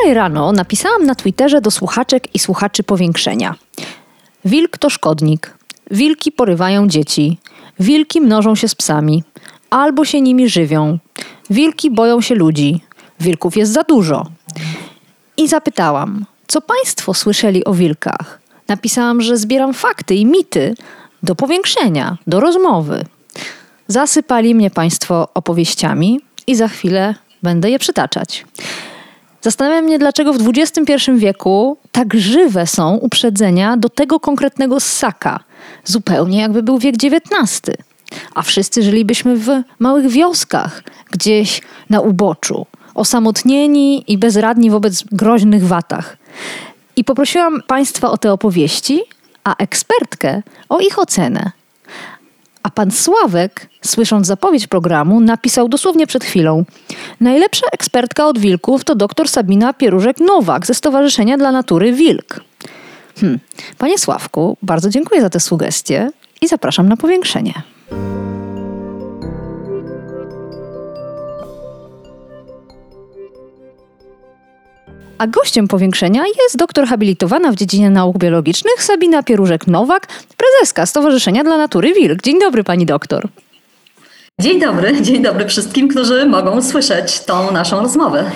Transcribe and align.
Wczoraj 0.00 0.14
rano 0.14 0.52
napisałam 0.52 1.06
na 1.06 1.14
Twitterze 1.14 1.60
do 1.60 1.70
słuchaczek 1.70 2.34
i 2.34 2.38
słuchaczy 2.38 2.82
powiększenia. 2.82 3.54
Wilk 4.44 4.78
to 4.78 4.90
szkodnik. 4.90 5.54
Wilki 5.90 6.32
porywają 6.32 6.88
dzieci. 6.88 7.38
Wilki 7.80 8.20
mnożą 8.20 8.54
się 8.54 8.68
z 8.68 8.74
psami. 8.74 9.24
Albo 9.70 10.04
się 10.04 10.20
nimi 10.20 10.48
żywią. 10.48 10.98
Wilki 11.50 11.90
boją 11.90 12.20
się 12.20 12.34
ludzi. 12.34 12.80
Wilków 13.20 13.56
jest 13.56 13.72
za 13.72 13.82
dużo. 13.82 14.26
I 15.36 15.48
zapytałam, 15.48 16.24
co 16.46 16.60
Państwo 16.60 17.14
słyszeli 17.14 17.64
o 17.64 17.74
wilkach? 17.74 18.40
Napisałam, 18.68 19.20
że 19.20 19.36
zbieram 19.36 19.74
fakty 19.74 20.14
i 20.14 20.26
mity 20.26 20.74
do 21.22 21.34
powiększenia, 21.34 22.18
do 22.26 22.40
rozmowy. 22.40 23.04
Zasypali 23.88 24.54
mnie 24.54 24.70
Państwo 24.70 25.28
opowieściami 25.34 26.20
i 26.46 26.56
za 26.56 26.68
chwilę 26.68 27.14
będę 27.42 27.70
je 27.70 27.78
przytaczać. 27.78 28.44
Zastanawiam 29.42 29.84
mnie, 29.84 29.98
dlaczego 29.98 30.32
w 30.32 30.48
XXI 30.48 30.94
wieku 31.16 31.76
tak 31.92 32.14
żywe 32.14 32.66
są 32.66 32.96
uprzedzenia 32.96 33.76
do 33.76 33.88
tego 33.88 34.20
konkretnego 34.20 34.80
ssaka, 34.80 35.40
zupełnie 35.84 36.40
jakby 36.40 36.62
był 36.62 36.78
wiek 36.78 36.94
XIX. 36.94 37.60
A 38.34 38.42
wszyscy 38.42 38.82
żylibyśmy 38.82 39.36
w 39.36 39.48
małych 39.78 40.08
wioskach, 40.08 40.82
gdzieś 41.10 41.62
na 41.90 42.00
uboczu, 42.00 42.66
osamotnieni 42.94 44.12
i 44.12 44.18
bezradni 44.18 44.70
wobec 44.70 45.04
groźnych 45.12 45.66
watach. 45.66 46.16
I 46.96 47.04
poprosiłam 47.04 47.62
Państwa 47.66 48.10
o 48.10 48.18
te 48.18 48.32
opowieści, 48.32 49.02
a 49.44 49.56
ekspertkę 49.56 50.42
o 50.68 50.80
ich 50.80 50.98
ocenę. 50.98 51.50
A 52.62 52.70
pan 52.70 52.90
Sławek, 52.90 53.68
słysząc 53.82 54.26
zapowiedź 54.26 54.66
programu, 54.66 55.20
napisał 55.20 55.68
dosłownie 55.68 56.06
przed 56.06 56.24
chwilą: 56.24 56.64
Najlepsza 57.20 57.66
ekspertka 57.72 58.26
od 58.26 58.38
wilków 58.38 58.84
to 58.84 58.94
dr 58.94 59.28
Sabina 59.28 59.72
Pierużek-Nowak 59.72 60.66
ze 60.66 60.74
Stowarzyszenia 60.74 61.38
dla 61.38 61.52
Natury 61.52 61.92
Wilk. 61.92 62.40
Hmm. 63.20 63.38
Panie 63.78 63.98
Sławku, 63.98 64.56
bardzo 64.62 64.90
dziękuję 64.90 65.20
za 65.20 65.30
te 65.30 65.40
sugestie 65.40 66.10
i 66.40 66.48
zapraszam 66.48 66.88
na 66.88 66.96
powiększenie. 66.96 67.62
A 75.18 75.26
gościem 75.26 75.68
powiększenia 75.68 76.22
jest 76.42 76.56
doktor 76.56 76.86
habilitowana 76.86 77.52
w 77.52 77.56
dziedzinie 77.56 77.90
nauk 77.90 78.18
biologicznych 78.18 78.82
Sabina 78.82 79.22
Pierużek-Nowak, 79.22 80.00
prezeska 80.36 80.86
Stowarzyszenia 80.86 81.44
dla 81.44 81.56
Natury 81.56 81.94
Wilk. 81.94 82.22
Dzień 82.22 82.40
dobry, 82.40 82.64
pani 82.64 82.86
doktor. 82.86 83.28
Dzień 84.40 84.60
dobry, 84.60 85.02
dzień 85.02 85.22
dobry 85.22 85.48
wszystkim, 85.48 85.88
którzy 85.88 86.26
mogą 86.26 86.62
słyszeć 86.62 87.20
tą 87.20 87.52
naszą 87.52 87.80
rozmowę. 87.80 88.30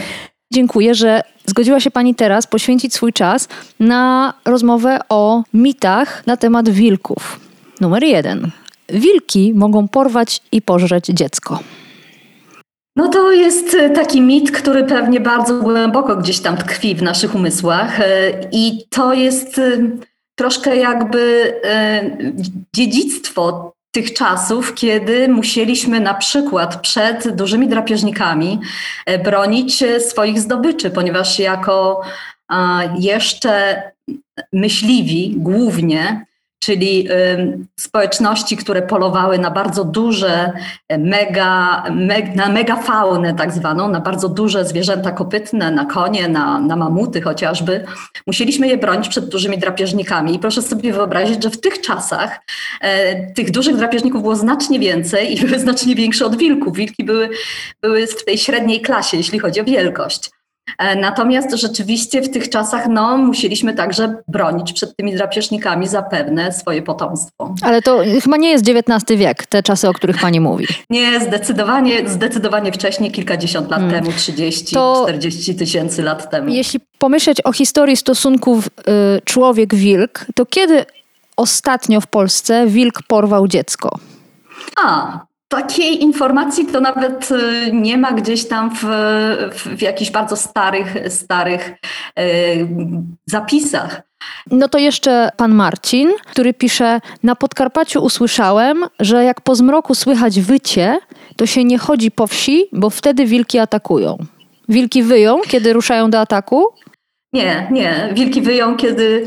Dziękuję, 0.53 0.95
że 0.95 1.23
zgodziła 1.47 1.81
się 1.81 1.91
Pani 1.91 2.14
teraz 2.14 2.47
poświęcić 2.47 2.95
swój 2.95 3.12
czas 3.12 3.48
na 3.81 4.34
rozmowę 4.45 4.98
o 5.08 5.42
mitach 5.55 6.27
na 6.27 6.36
temat 6.36 6.70
wilków. 6.70 7.41
Numer 7.81 8.05
jeden. 8.05 8.51
Wilki 8.89 9.52
mogą 9.55 9.89
porwać 9.89 10.41
i 10.52 10.63
pożreć 10.63 11.07
dziecko. 11.07 11.58
No 12.96 13.08
to 13.08 13.32
jest 13.32 13.77
taki 13.94 14.20
mit, 14.20 14.50
który 14.50 14.84
pewnie 14.84 15.20
bardzo 15.20 15.60
głęboko 15.60 16.16
gdzieś 16.16 16.40
tam 16.40 16.56
tkwi 16.56 16.94
w 16.94 17.02
naszych 17.02 17.34
umysłach 17.34 18.00
i 18.52 18.84
to 18.90 19.14
jest 19.14 19.60
troszkę 20.38 20.77
jakby 20.77 21.52
dziedzictwo 22.77 23.72
tych 23.94 24.12
czasów, 24.12 24.74
kiedy 24.74 25.28
musieliśmy 25.28 26.00
na 26.00 26.14
przykład 26.14 26.80
przed 26.80 27.36
dużymi 27.36 27.68
drapieżnikami 27.68 28.60
bronić 29.24 29.84
swoich 29.98 30.40
zdobyczy, 30.40 30.90
ponieważ 30.90 31.38
jako 31.38 32.00
jeszcze 32.98 33.82
myśliwi 34.52 35.34
głównie 35.36 36.26
czyli 36.64 37.08
społeczności, 37.80 38.57
które 38.57 38.83
polowały 38.83 39.39
na 39.39 39.51
bardzo 39.51 39.85
duże, 39.85 40.52
mega, 40.98 41.83
meg, 41.91 42.35
na 42.35 42.48
megafaunę 42.48 43.35
tak 43.35 43.52
zwaną, 43.52 43.89
na 43.89 44.01
bardzo 44.01 44.29
duże 44.29 44.64
zwierzęta 44.64 45.13
kopytne, 45.13 45.70
na 45.70 45.85
konie, 45.85 46.29
na, 46.29 46.61
na 46.61 46.77
mamuty 46.77 47.20
chociażby, 47.20 47.85
musieliśmy 48.27 48.69
je 48.69 48.77
bronić 48.77 49.08
przed 49.08 49.29
dużymi 49.29 49.58
drapieżnikami. 49.58 50.35
I 50.35 50.39
proszę 50.39 50.63
sobie 50.63 50.92
wyobrazić, 50.92 51.42
że 51.42 51.51
w 51.51 51.61
tych 51.61 51.80
czasach 51.80 52.41
e, 52.80 53.33
tych 53.33 53.51
dużych 53.51 53.77
drapieżników 53.77 54.23
było 54.23 54.36
znacznie 54.36 54.79
więcej 54.79 55.33
i 55.33 55.41
były 55.47 55.58
znacznie 55.58 55.95
większe 55.95 56.27
od 56.27 56.36
wilków. 56.36 56.77
Wilki 56.77 57.05
były, 57.05 57.30
były 57.83 58.07
w 58.07 58.24
tej 58.24 58.39
średniej 58.39 58.80
klasie, 58.80 59.17
jeśli 59.17 59.39
chodzi 59.39 59.61
o 59.61 59.64
wielkość. 59.64 60.33
Natomiast 60.97 61.55
rzeczywiście 61.55 62.23
w 62.23 62.30
tych 62.30 62.48
czasach 62.48 62.86
no, 62.89 63.17
musieliśmy 63.17 63.75
także 63.75 64.17
bronić 64.29 64.73
przed 64.73 64.97
tymi 64.97 65.14
drapieżnikami 65.14 65.89
zapewne 65.89 66.52
swoje 66.52 66.83
potomstwo. 66.83 67.55
Ale 67.63 67.83
to 67.83 68.02
chyba 68.23 68.36
nie 68.36 68.51
jest 68.51 68.69
XIX 68.69 69.20
wiek, 69.20 69.47
te 69.47 69.63
czasy, 69.63 69.89
o 69.89 69.92
których 69.92 70.20
pani 70.20 70.41
mówi. 70.41 70.67
Nie, 70.91 71.20
zdecydowanie, 71.20 72.08
zdecydowanie 72.08 72.73
wcześniej, 72.73 73.11
kilkadziesiąt 73.11 73.70
lat 73.70 73.80
hmm. 73.80 74.05
temu, 74.05 74.17
30, 74.17 74.74
to 74.74 75.05
40 75.08 75.55
tysięcy 75.55 76.03
lat 76.03 76.30
temu. 76.30 76.48
Jeśli 76.48 76.80
pomyśleć 76.98 77.41
o 77.45 77.53
historii 77.53 77.97
stosunków 77.97 78.67
y, 78.67 78.70
człowiek-wilk, 79.24 80.27
to 80.35 80.47
kiedy 80.47 80.85
ostatnio 81.36 82.01
w 82.01 82.07
Polsce 82.07 82.67
wilk 82.67 83.03
porwał 83.08 83.48
dziecko? 83.48 83.98
A, 84.83 85.20
Takiej 85.55 86.03
informacji 86.03 86.67
to 86.67 86.81
nawet 86.81 87.31
y, 87.31 87.70
nie 87.73 87.98
ma 87.98 88.13
gdzieś 88.13 88.48
tam 88.48 88.70
w, 88.77 88.85
w, 89.77 89.83
jakichś 89.83 90.11
bardzo 90.11 90.37
starych, 90.37 90.95
starych 91.09 91.73
yy, 92.17 92.25
zapisach. 93.27 94.03
No 94.51 94.69
to 94.69 94.79
jeszcze 94.79 95.31
pan 95.37 95.53
Marcin, 95.53 96.13
który 96.27 96.55
pisze: 96.55 97.01
Na 97.23 97.37
Podkarpaciu 97.37 98.05
usłyszałem, 98.05 98.85
że 99.01 99.25
jak 99.25 99.41
po 99.41 99.55
zmroku 99.55 99.95
słychać 99.95 100.41
wycie, 100.41 100.98
to 101.37 101.47
się 101.47 101.65
nie 101.65 101.79
chodzi 101.79 102.11
po 102.11 102.27
wsi, 102.27 102.67
bo 102.73 102.91
wtedy 102.91 103.27
wilki 103.27 103.59
atakują. 103.59 104.19
Wilki 104.69 105.03
wyją, 105.03 105.41
kiedy 105.48 105.73
ruszają 105.73 106.11
do 106.11 106.21
ataku? 106.21 106.65
Nie, 107.33 107.69
nie. 107.71 108.09
Wilki 108.13 108.42
wyją, 108.42 108.77
kiedy 108.77 109.27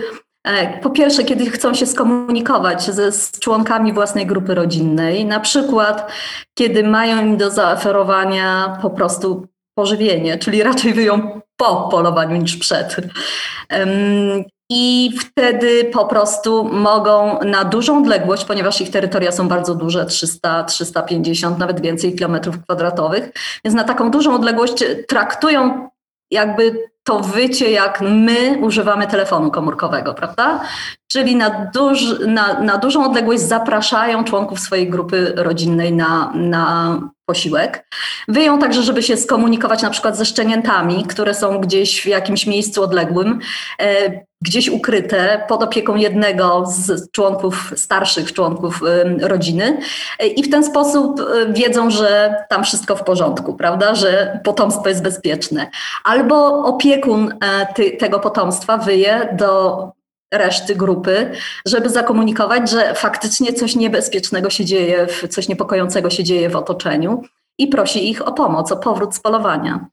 po 0.81 0.90
pierwsze, 0.90 1.24
kiedy 1.24 1.50
chcą 1.50 1.74
się 1.74 1.86
skomunikować 1.86 2.84
ze, 2.84 3.12
z 3.12 3.40
członkami 3.40 3.94
własnej 3.94 4.25
grupy 4.25 4.56
rodzinnej, 4.56 5.25
na 5.25 5.40
przykład 5.40 6.12
kiedy 6.53 6.84
mają 6.84 7.22
im 7.22 7.38
do 7.38 7.52
zaoferowania 7.52 8.78
po 8.81 8.90
prostu 8.90 9.47
pożywienie, 9.78 10.38
czyli 10.38 10.64
raczej 10.64 10.94
wyją 10.94 11.42
po 11.58 11.88
polowaniu 11.92 12.38
niż 12.38 12.58
przed. 12.58 12.96
I 14.70 15.12
wtedy 15.20 15.86
po 15.86 16.06
prostu 16.06 16.64
mogą 16.64 17.40
na 17.40 17.64
dużą 17.64 17.97
odległość, 17.97 18.46
ponieważ 18.46 18.81
ich 18.81 18.92
terytoria 18.92 19.31
są 19.31 19.47
bardzo 19.47 19.76
duże, 19.76 20.06
300, 20.06 20.64
350, 20.64 21.58
nawet 21.58 21.81
więcej 21.81 22.16
kilometrów 22.16 22.64
kwadratowych, 22.64 23.31
więc 23.66 23.76
na 23.76 23.84
taką 23.84 24.12
dużą 24.12 24.36
odległość 24.36 24.84
traktują 25.08 25.90
jakby 26.31 26.90
to 27.07 27.19
wycie, 27.19 27.72
jak 27.72 28.02
my 28.02 28.58
używamy 28.61 29.08
telefonu 29.08 29.52
komórkowego, 29.52 30.14
prawda? 30.14 30.59
Czyli 31.11 31.35
na, 31.35 31.49
duż, 31.73 32.20
na, 32.28 32.59
na 32.59 32.78
dużą 32.78 33.05
odległość 33.05 33.41
zapraszają 33.41 34.23
członków 34.23 34.59
swojej 34.59 34.90
grupy 34.90 35.34
rodzinnej 35.35 35.93
na, 35.93 36.32
na 36.35 36.99
posiłek. 37.28 37.88
Wyją 38.28 38.59
także, 38.59 38.84
żeby 38.84 39.03
się 39.03 39.18
skomunikować 39.18 39.82
na 39.82 39.90
przykład 39.90 40.18
ze 40.18 40.26
szczeniętami, 40.26 41.06
które 41.06 41.34
są 41.34 41.59
gdzieś 41.59 42.02
w 42.02 42.06
jakimś 42.06 42.47
miejscu 42.47 42.84
odległym, 42.84 43.40
e, 43.79 44.22
gdzieś 44.41 44.70
ukryte 44.70 45.46
pod 45.47 45.64
opieką 45.64 45.96
jednego 45.96 46.64
z 46.68 47.12
członków, 47.12 47.74
starszych 47.76 48.34
członków 48.34 48.82
e, 48.84 49.28
rodziny. 49.28 49.79
E, 50.20 50.28
I 50.28 50.44
w 50.44 50.52
ten 50.52 50.64
sposób 50.64 51.22
wiedzą, 51.50 51.90
że 51.90 52.35
tam 52.50 52.64
wszystko 52.64 52.96
w 52.96 53.03
porządku, 53.03 53.53
prawda, 53.53 53.96
że 53.96 54.40
potomstwo 54.44 54.90
jest 54.90 55.03
bezpieczne. 55.03 55.70
Albo 56.03 56.66
opiekun 56.66 57.34
tego 58.00 58.20
potomstwa 58.20 58.78
wyje 58.78 59.35
do 59.38 59.97
reszty 60.34 60.76
grupy, 60.76 61.32
żeby 61.66 61.90
zakomunikować, 61.90 62.72
że 62.72 62.94
faktycznie 62.94 63.53
coś 63.53 63.76
niebezpiecznego 63.76 64.50
się 64.50 64.66
dzieje, 64.66 65.08
coś 65.29 65.47
niepokojącego 65.47 66.09
się 66.09 66.24
dzieje 66.24 66.50
w 66.50 66.56
otoczeniu 66.56 67.22
i 67.59 67.68
prosi 67.68 68.09
ich 68.09 68.28
o 68.28 68.34
pomoc, 68.34 68.72
o 68.72 68.78
powrót 68.78 69.16
z 69.16 69.20
polowania. 69.20 69.85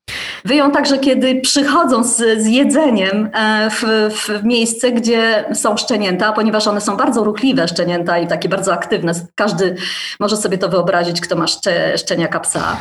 Wyją 0.44 0.70
także, 0.70 0.98
kiedy 0.98 1.40
przychodzą 1.40 2.04
z, 2.04 2.16
z 2.16 2.46
jedzeniem 2.46 3.30
e, 3.34 3.70
w, 3.70 3.82
w, 4.16 4.44
miejsce, 4.44 4.92
gdzie 4.92 5.44
są 5.54 5.76
szczenięta, 5.76 6.32
ponieważ 6.32 6.66
one 6.66 6.80
są 6.80 6.96
bardzo 6.96 7.24
ruchliwe 7.24 7.68
szczenięta 7.68 8.18
i 8.18 8.26
takie 8.26 8.48
bardzo 8.48 8.72
aktywne. 8.72 9.12
Każdy 9.34 9.76
może 10.20 10.36
sobie 10.36 10.58
to 10.58 10.68
wyobrazić, 10.68 11.20
kto 11.20 11.36
ma 11.36 11.46
szcze, 11.46 11.98
szczeniaka 11.98 12.40
psa. 12.40 12.76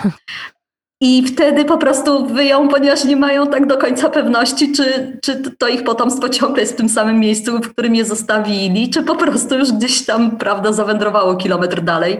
I 1.01 1.27
wtedy 1.27 1.65
po 1.65 1.77
prostu 1.77 2.25
wyją, 2.25 2.67
ponieważ 2.67 3.03
nie 3.03 3.15
mają 3.15 3.47
tak 3.47 3.67
do 3.67 3.77
końca 3.77 4.09
pewności, 4.09 4.71
czy, 4.71 5.17
czy 5.23 5.51
to 5.57 5.67
ich 5.67 5.83
potomstwo 5.83 6.29
ciągle 6.29 6.61
jest 6.61 6.73
w 6.73 6.77
tym 6.77 6.89
samym 6.89 7.19
miejscu, 7.19 7.59
w 7.59 7.69
którym 7.69 7.95
je 7.95 8.05
zostawili, 8.05 8.89
czy 8.89 9.03
po 9.03 9.15
prostu 9.15 9.57
już 9.57 9.71
gdzieś 9.71 10.05
tam, 10.05 10.37
prawda, 10.37 10.73
zawędrowało 10.73 11.35
kilometr 11.35 11.81
dalej 11.81 12.19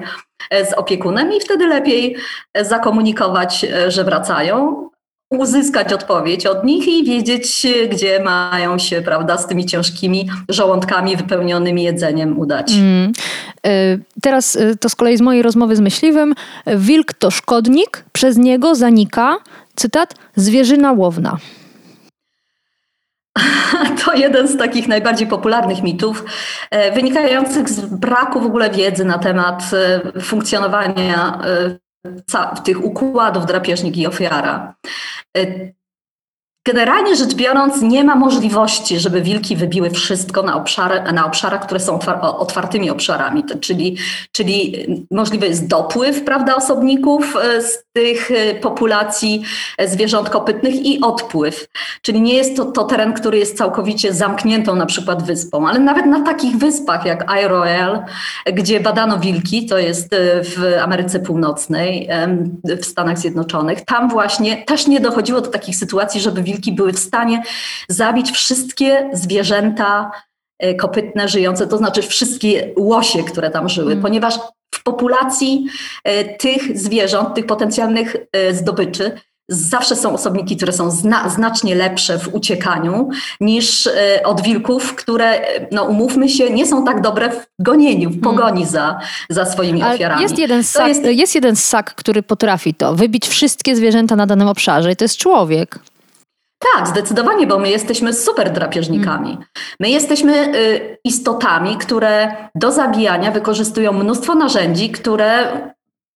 e, 0.50 0.66
z 0.66 0.74
opiekunem 0.74 1.34
i 1.34 1.40
wtedy 1.40 1.68
lepiej 1.68 2.16
e, 2.54 2.66
zakomunikować, 2.66 3.64
e, 3.64 3.92
że 3.92 4.04
wracają, 4.04 4.90
uzyskać 5.40 5.94
odpowiedź 5.94 6.46
od 6.46 6.64
nich 6.64 6.88
i 6.88 7.04
wiedzieć, 7.04 7.68
gdzie 7.92 8.24
mają 8.24 8.78
się, 8.78 9.02
prawda, 9.02 9.38
z 9.38 9.48
tymi 9.48 9.66
ciężkimi 9.66 10.30
żołądkami 10.50 11.18
wypełnionymi 11.18 11.84
jedzeniem 11.84 12.40
udać. 12.40 12.72
Mm. 12.72 13.12
Teraz 14.22 14.58
to 14.80 14.90
z 14.90 14.96
kolei 14.96 15.18
z 15.18 15.22
mojej 15.22 15.42
rozmowy 15.42 15.76
z 15.76 15.80
myśliwym. 15.80 16.34
Wilk 16.68 17.14
to 17.14 17.32
szkodnik, 17.32 18.06
przez 18.12 18.38
niego 18.38 18.76
zanika, 18.76 19.38
cytat, 19.76 20.16
zwierzyna 20.36 20.92
łowna. 20.92 21.38
To 24.06 24.14
jeden 24.14 24.48
z 24.48 24.58
takich 24.58 24.88
najbardziej 24.88 25.28
popularnych 25.28 25.84
mitów, 25.84 26.26
e, 26.72 26.92
wynikających 26.92 27.70
z 27.70 27.86
braku 27.86 28.42
w 28.42 28.46
ogóle 28.46 28.70
wiedzy 28.70 29.06
na 29.06 29.18
temat 29.18 29.64
e, 29.74 30.22
funkcjonowania 30.22 31.40
tych 32.64 32.86
układów 32.86 33.46
drapieżnik 33.46 33.98
i 33.98 34.08
ofiara. 34.08 34.76
Generalnie 36.68 37.16
rzecz 37.16 37.34
biorąc, 37.34 37.82
nie 37.82 38.04
ma 38.04 38.16
możliwości, 38.16 39.00
żeby 39.00 39.22
wilki 39.22 39.56
wybiły 39.56 39.90
wszystko 39.90 40.44
na, 40.44 40.56
obszary, 40.56 41.12
na 41.14 41.26
obszarach, 41.26 41.66
które 41.66 41.80
są 41.80 42.00
otwartymi 42.22 42.90
obszarami, 42.90 43.44
czyli, 43.62 43.98
czyli 44.32 44.86
możliwy 45.12 45.48
jest 45.48 45.68
dopływ 45.68 46.24
prawda, 46.24 46.56
osobników 46.56 47.36
e, 47.36 47.62
z 47.62 47.83
tych 47.94 48.32
e, 48.32 48.56
populacji 48.56 49.44
e, 49.78 49.88
zwierząt 49.88 50.30
kopytnych 50.30 50.76
i 50.86 51.02
odpływ. 51.02 51.68
Czyli 52.02 52.22
nie 52.22 52.34
jest 52.34 52.58
to, 52.58 52.66
to 52.66 52.84
teren, 52.84 53.14
który 53.14 53.38
jest 53.38 53.58
całkowicie 53.58 54.14
zamkniętą 54.14 54.76
na 54.76 54.86
przykład 54.86 55.24
wyspą, 55.24 55.68
ale 55.68 55.80
nawet 55.80 56.06
na 56.06 56.22
takich 56.22 56.58
wyspach 56.58 57.06
jak 57.06 57.26
Isle 57.44 58.06
gdzie 58.46 58.80
badano 58.80 59.20
wilki, 59.20 59.66
to 59.66 59.78
jest 59.78 60.16
w 60.44 60.82
Ameryce 60.82 61.20
Północnej, 61.20 62.10
w 62.82 62.86
Stanach 62.86 63.20
Zjednoczonych, 63.20 63.86
tam 63.86 64.10
właśnie 64.10 64.64
też 64.66 64.88
nie 64.88 65.00
dochodziło 65.00 65.42
do 65.42 65.48
takich 65.48 65.76
sytuacji, 65.76 66.22
żeby 66.22 66.44
wilki 66.44 66.64
wilki 66.64 66.72
były 66.72 66.94
w 66.94 67.00
stanie 67.00 67.44
zabić 67.90 68.32
wszystkie 68.32 69.10
zwierzęta 69.14 70.12
e, 70.60 70.76
kopytne 70.76 71.28
żyjące, 71.28 71.68
to 71.68 71.78
znaczy 71.78 72.02
wszystkie 72.02 72.74
łosie, 72.78 73.24
które 73.24 73.50
tam 73.50 73.70
żyły, 73.70 73.92
mm. 73.92 74.02
ponieważ 74.02 74.40
w 74.74 74.84
populacji 74.84 75.66
e, 76.04 76.38
tych 76.38 76.78
zwierząt, 76.78 77.36
tych 77.36 77.46
potencjalnych 77.46 78.16
e, 78.32 78.54
zdobyczy, 78.54 79.12
zawsze 79.50 79.96
są 79.96 80.14
osobniki, 80.14 80.58
które 80.58 80.74
są 80.74 80.92
zna, 80.92 81.30
znacznie 81.30 81.76
lepsze 81.76 82.20
w 82.20 82.36
uciekaniu 82.36 83.10
niż 83.42 83.88
e, 83.88 84.24
od 84.24 84.42
wilków, 84.42 84.96
które, 84.96 85.42
no 85.72 85.84
umówmy 85.84 86.30
się, 86.30 86.50
nie 86.50 86.66
są 86.66 86.86
tak 86.86 87.02
dobre 87.02 87.30
w 87.30 87.46
gonieniu, 87.60 88.10
w 88.10 88.22
pogoni 88.22 88.66
hmm. 88.66 88.70
za, 88.70 89.00
za 89.30 89.46
swoimi 89.46 89.82
Ale 89.82 89.96
ofiarami. 89.96 90.22
Jest 90.22 90.40
jeden, 90.40 90.64
ssak, 90.64 90.88
jest... 90.88 91.06
jest 91.06 91.36
jeden 91.36 91.56
ssak, 91.56 91.96
który 91.96 92.24
potrafi 92.24 92.74
to, 92.74 92.96
wybić 92.96 93.28
wszystkie 93.28 93.76
zwierzęta 93.76 94.16
na 94.16 94.28
danym 94.28 94.48
obszarze 94.48 94.92
i 94.92 94.96
to 94.96 95.04
jest 95.04 95.18
człowiek. 95.18 95.80
Tak, 96.74 96.88
zdecydowanie, 96.88 97.48
bo 97.48 97.60
my 97.60 97.70
jesteśmy 97.70 98.14
super 98.14 98.52
drapieżnikami. 98.52 99.38
My 99.80 99.90
jesteśmy 99.90 100.56
y, 100.56 100.98
istotami, 101.04 101.78
które 101.78 102.36
do 102.56 102.72
zabijania 102.72 103.32
wykorzystują 103.32 103.94
mnóstwo 103.94 104.36
narzędzi, 104.36 104.90
które 104.90 105.48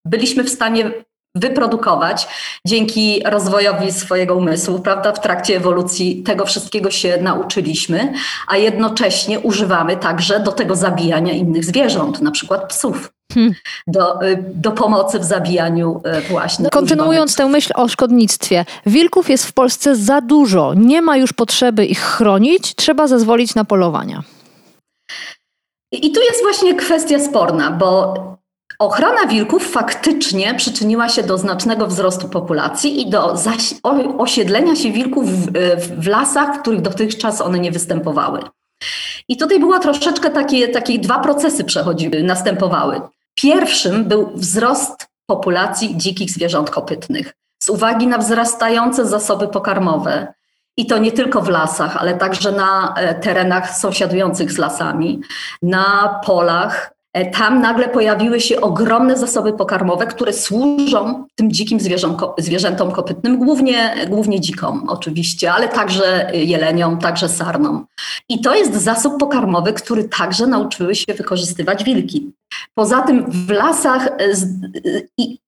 byliśmy 0.06 0.44
w 0.44 0.50
stanie 0.50 0.92
wyprodukować 1.36 2.28
dzięki 2.66 3.22
rozwojowi 3.26 3.92
swojego 3.92 4.36
umysłu, 4.36 4.80
prawda? 4.80 5.14
W 5.14 5.22
trakcie 5.22 5.58
ewolucji 5.58 6.24
tego 6.24 6.46
wszystkiego 6.46 6.92
się 6.92 7.18
nauczyliśmy, 7.22 8.14
a 8.48 8.58
jednocześnie 8.58 9.40
używamy 9.40 9.98
także 9.98 10.40
do 10.40 10.52
tego 10.52 10.76
zabijania 10.76 11.34
innych 11.34 11.66
zwierząt, 11.66 12.22
na 12.22 12.32
przykład 12.32 12.70
psów. 12.70 13.17
Hmm. 13.34 13.54
Do, 13.88 14.22
y, 14.24 14.44
do 14.54 14.72
pomocy 14.72 15.20
w 15.20 15.24
zabijaniu 15.24 16.02
y, 16.18 16.30
właśnie. 16.30 16.70
Kontynuując 16.70 17.36
tę 17.36 17.48
myśl 17.48 17.72
o 17.76 17.88
szkodnictwie, 17.88 18.66
wilków 18.86 19.30
jest 19.30 19.46
w 19.46 19.54
Polsce 19.54 19.96
za 19.96 20.22
dużo. 20.22 20.74
Nie 20.74 21.02
ma 21.02 21.18
już 21.18 21.34
potrzeby 21.34 21.86
ich 21.86 22.00
chronić, 22.00 22.76
trzeba 22.76 23.08
zezwolić 23.08 23.56
na 23.56 23.66
polowania. 23.66 24.24
I 25.92 26.12
tu 26.12 26.22
jest 26.22 26.42
właśnie 26.44 26.76
kwestia 26.76 27.20
sporna, 27.20 27.72
bo 27.72 28.14
Ochrona 28.80 29.28
wilków 29.28 29.72
faktycznie 29.72 30.56
przyczyniła 30.56 31.10
się 31.10 31.24
do 31.24 31.38
znacznego 31.38 31.88
wzrostu 31.88 32.30
populacji 32.30 33.02
i 33.02 33.10
do 33.10 33.36
osiedlenia 34.18 34.76
się 34.76 34.92
wilków 34.92 35.30
w, 35.30 35.52
w, 35.78 36.08
lasach, 36.08 36.56
w 36.56 36.62
których 36.62 36.82
dotychczas 36.82 37.42
one 37.42 37.60
nie 37.60 37.72
występowały. 37.72 38.40
I 39.28 39.38
tutaj 39.38 39.60
było 39.60 39.80
troszeczkę 39.80 40.30
takie, 40.30 40.68
takie 40.68 41.00
dwa 41.00 41.20
procesy 41.20 41.64
przechodziły, 41.64 42.24
następowały. 42.24 43.02
Pierwszym 43.42 44.06
był 44.06 44.32
wzrost 44.36 45.08
populacji 45.26 45.98
dzikich 45.98 46.32
zwierząt 46.32 46.70
kopytnych 46.70 47.34
z 47.64 47.70
uwagi 47.70 48.08
na 48.08 48.18
wzrastające 48.18 49.06
zasoby 49.06 49.48
pokarmowe. 49.48 50.34
I 50.78 50.86
to 50.86 50.98
nie 50.98 51.12
tylko 51.12 51.42
w 51.42 51.50
lasach, 51.50 51.98
ale 51.98 52.18
także 52.18 52.52
na 52.52 52.94
e, 52.94 53.16
terenach 53.16 53.78
sąsiadujących 53.78 54.52
z 54.52 54.58
lasami, 54.58 55.22
na 55.62 56.20
polach, 56.26 56.97
tam 57.26 57.62
nagle 57.62 57.90
pojawiły 57.90 58.40
się 58.40 58.62
ogromne 58.62 59.18
zasoby 59.18 59.54
pokarmowe, 59.54 60.08
które 60.08 60.34
służą 60.34 61.26
tym 61.36 61.52
dzikim 61.52 61.80
zwierzętom 62.38 62.92
kopytnym, 62.92 63.38
głównie, 63.38 63.96
głównie 64.10 64.42
dzikom 64.42 64.86
oczywiście, 64.90 65.54
ale 65.54 65.70
także 65.70 66.32
jeleniom, 66.34 66.98
także 66.98 67.30
sarnom. 67.30 67.86
I 68.30 68.42
to 68.42 68.56
jest 68.56 68.74
zasób 68.74 69.20
pokarmowy, 69.20 69.74
który 69.74 70.04
także 70.04 70.48
nauczyły 70.48 70.96
się 70.96 71.14
wykorzystywać 71.14 71.84
wilki. 71.84 72.32
Poza 72.74 73.02
tym 73.02 73.32
w 73.32 73.50
lasach 73.50 74.08
e, 74.08 74.14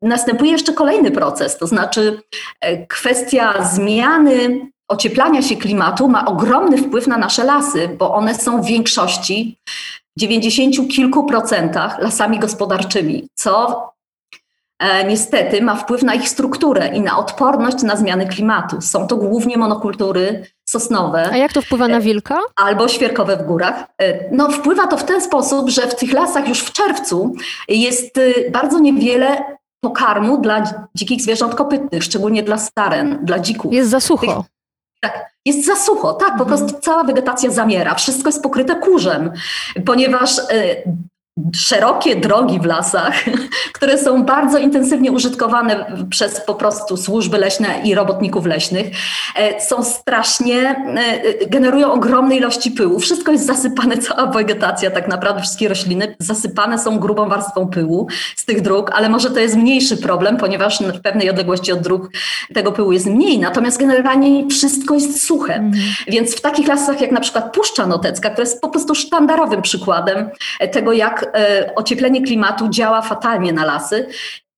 następuje 0.01 0.51
jeszcze 0.51 0.73
kolejny 0.73 1.11
proces, 1.11 1.57
to 1.57 1.67
znaczy 1.67 2.21
e, 2.61 2.87
kwestia 2.87 3.63
zmiany 3.63 4.61
ocieplania 4.87 5.41
się 5.41 5.55
klimatu 5.55 6.07
ma 6.07 6.25
ogromny 6.25 6.77
wpływ 6.77 7.07
na 7.07 7.17
nasze 7.17 7.43
lasy, 7.43 7.89
bo 7.99 8.13
one 8.13 8.35
są 8.35 8.61
w 8.61 8.65
większości 8.65 9.57
90 10.19 10.87
kilku 10.91 11.23
procentach 11.23 11.99
lasami 12.01 12.39
gospodarczymi, 12.39 13.27
co 13.35 13.83
e, 14.79 15.03
niestety 15.07 15.61
ma 15.61 15.75
wpływ 15.75 16.03
na 16.03 16.13
ich 16.13 16.29
strukturę 16.29 16.87
i 16.87 17.01
na 17.01 17.17
odporność 17.17 17.83
na 17.83 17.95
zmiany 17.95 18.27
klimatu. 18.27 18.81
Są 18.81 19.07
to 19.07 19.15
głównie 19.15 19.57
monokultury 19.57 20.45
sosnowe. 20.69 21.29
A 21.31 21.37
jak 21.37 21.53
to 21.53 21.61
wpływa 21.61 21.87
na 21.87 22.01
wilka? 22.01 22.39
Albo 22.55 22.87
świerkowe 22.87 23.37
w 23.37 23.45
górach. 23.45 23.83
E, 24.01 24.29
no, 24.31 24.49
wpływa 24.51 24.87
to 24.87 24.97
w 24.97 25.03
ten 25.03 25.21
sposób, 25.21 25.69
że 25.69 25.81
w 25.81 25.95
tych 25.95 26.13
lasach 26.13 26.47
już 26.47 26.59
w 26.59 26.71
czerwcu 26.71 27.35
jest 27.67 28.17
e, 28.17 28.51
bardzo 28.51 28.79
niewiele 28.79 29.57
pokarmu 29.81 30.37
dla 30.37 30.63
dzikich 30.95 31.21
zwierząt 31.21 31.55
kopytnych, 31.55 32.03
szczególnie 32.03 32.43
dla 32.43 32.57
staren, 32.57 33.19
dla 33.23 33.39
dzików. 33.39 33.73
Jest 33.73 33.89
za 33.89 33.99
sucho. 33.99 34.25
Tych, 34.25 34.58
tak, 34.99 35.29
jest 35.45 35.65
za 35.65 35.75
sucho, 35.75 36.13
tak, 36.13 36.37
po 36.37 36.43
mhm. 36.43 36.47
prostu 36.47 36.79
cała 36.81 37.03
wegetacja 37.03 37.51
zamiera, 37.51 37.95
wszystko 37.95 38.29
jest 38.29 38.43
pokryte 38.43 38.75
kurzem, 38.75 39.31
ponieważ 39.85 40.37
y, 40.37 40.83
szerokie 41.55 42.15
drogi 42.15 42.59
w 42.59 42.65
lasach, 42.65 43.13
które 43.75 43.97
są 43.97 44.23
bardzo 44.23 44.57
intensywnie 44.57 45.11
użytkowane 45.11 45.85
przez 46.09 46.41
po 46.41 46.55
prostu 46.55 46.97
służby 46.97 47.37
leśne 47.37 47.67
i 47.83 47.95
robotników 47.95 48.45
leśnych, 48.45 48.87
e, 49.35 49.61
są 49.61 49.83
strasznie, 49.83 50.69
e, 50.69 51.47
generują 51.47 51.91
ogromne 51.91 52.35
ilości 52.35 52.71
pyłu. 52.71 52.99
Wszystko 52.99 53.31
jest 53.31 53.45
zasypane, 53.45 53.97
cała 54.07 54.25
wegetacja, 54.25 54.91
tak 54.91 55.07
naprawdę 55.07 55.41
wszystkie 55.41 55.69
rośliny 55.69 56.15
zasypane 56.19 56.79
są 56.79 56.99
grubą 56.99 57.29
warstwą 57.29 57.67
pyłu 57.67 58.07
z 58.35 58.45
tych 58.45 58.61
dróg, 58.61 58.91
ale 58.93 59.09
może 59.09 59.29
to 59.29 59.39
jest 59.39 59.55
mniejszy 59.55 59.97
problem, 59.97 60.37
ponieważ 60.37 60.79
w 60.79 61.01
pewnej 61.01 61.29
odległości 61.29 61.71
od 61.71 61.79
dróg 61.79 62.09
tego 62.53 62.71
pyłu 62.71 62.91
jest 62.91 63.05
mniej, 63.05 63.39
natomiast 63.39 63.79
generalnie 63.79 64.47
wszystko 64.47 64.93
jest 64.93 65.25
suche. 65.25 65.53
Mhm. 65.53 65.83
Więc 66.07 66.35
w 66.35 66.41
takich 66.41 66.67
lasach 66.67 67.01
jak 67.01 67.11
na 67.11 67.19
przykład 67.19 67.53
Puszcza 67.53 67.85
Notecka, 67.85 68.29
która 68.29 68.43
jest 68.43 68.61
po 68.61 68.69
prostu 68.69 68.95
sztandarowym 68.95 69.61
przykładem 69.61 70.29
tego, 70.71 70.93
jak 70.93 71.28
E, 71.35 71.71
ocieplenie 71.75 72.21
klimatu 72.21 72.69
działa 72.69 73.01
fatalnie 73.01 73.53
na 73.53 73.65
lasy. 73.65 74.07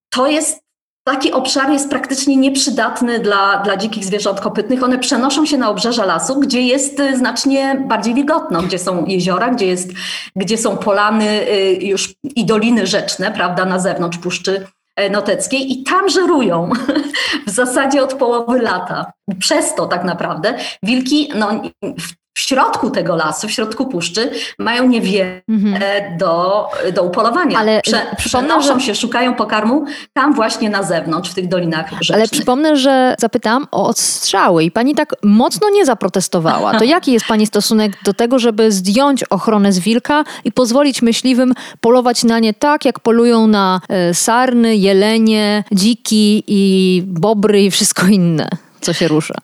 To 0.10 0.28
jest 0.28 0.62
Taki 1.04 1.32
obszar 1.32 1.72
jest 1.72 1.90
praktycznie 1.90 2.38
nieprzydatny 2.38 3.20
dla, 3.20 3.58
dla 3.58 3.78
dzikich 3.78 4.06
zwierząt 4.06 4.40
kopytnych. 4.40 4.84
One 4.84 5.00
przenoszą 5.00 5.46
się 5.46 5.58
na 5.58 5.70
obrzeża 5.70 6.06
lasu, 6.06 6.40
gdzie 6.40 6.62
jest 6.62 7.00
e, 7.00 7.18
znacznie 7.18 7.84
bardziej 7.88 8.14
wilgotno, 8.14 8.62
gdzie 8.62 8.80
są 8.80 9.06
jeziora, 9.06 9.50
gdzie, 9.50 9.66
jest, 9.66 9.92
gdzie 10.36 10.58
są 10.58 10.78
polany 10.78 11.26
e, 11.26 11.74
już 11.74 12.14
i 12.24 12.46
doliny 12.46 12.88
rzeczne, 12.88 13.32
prawda, 13.32 13.66
na 13.66 13.80
zewnątrz 13.80 14.18
puszczy 14.18 14.68
e, 14.96 15.10
Noteckiej 15.10 15.72
i 15.72 15.84
tam 15.84 16.10
żerują 16.10 16.70
w 17.48 17.50
zasadzie 17.50 18.04
od 18.04 18.14
połowy 18.14 18.62
lata. 18.62 19.12
Przez 19.40 19.76
to 19.76 19.86
tak 19.86 20.04
naprawdę 20.04 20.54
wilki 20.84 21.30
no, 21.36 21.62
w 21.82 22.21
środku 22.40 22.90
tego 22.90 23.16
lasu, 23.16 23.48
w 23.48 23.52
środku 23.52 23.86
puszczy 23.86 24.32
mają 24.60 24.88
niewiele 24.88 25.42
mhm. 25.50 26.18
do, 26.18 26.68
do 26.94 27.04
upolowania. 27.04 27.60
Ale 27.60 27.82
Prze, 27.82 28.06
przenoszą 28.18 28.80
że... 28.80 28.86
się, 28.86 28.96
szukają 28.96 29.36
pokarmu 29.36 29.86
tam 30.14 30.34
właśnie 30.34 30.70
na 30.70 30.84
zewnątrz, 30.84 31.30
w 31.30 31.34
tych 31.34 31.48
dolinach 31.48 31.92
rzecznych. 31.92 32.18
Ale 32.18 32.28
przypomnę, 32.28 32.78
że 32.78 33.16
zapytałam 33.20 33.68
o 33.72 33.88
odstrzały 33.88 34.64
i 34.64 34.72
pani 34.72 34.96
tak 34.96 35.16
mocno 35.24 35.70
nie 35.70 35.86
zaprotestowała. 35.86 36.80
To 36.80 36.84
jaki 36.84 37.12
jest 37.12 37.26
pani 37.26 37.48
stosunek 37.48 38.04
do 38.04 38.14
tego, 38.14 38.40
żeby 38.40 38.72
zdjąć 38.72 39.24
ochronę 39.24 39.72
z 39.74 39.80
wilka 39.80 40.24
i 40.44 40.52
pozwolić 40.52 41.02
myśliwym 41.02 41.54
polować 41.82 42.24
na 42.24 42.40
nie 42.40 42.54
tak, 42.54 42.86
jak 42.86 43.00
polują 43.00 43.48
na 43.48 43.82
e, 43.90 44.14
sarny, 44.14 44.76
jelenie, 44.76 45.64
dziki 45.72 46.44
i 46.48 47.04
bobry 47.06 47.64
i 47.64 47.72
wszystko 47.72 48.06
inne, 48.08 48.50
co 48.82 48.94
się 48.94 49.08
rusza? 49.08 49.36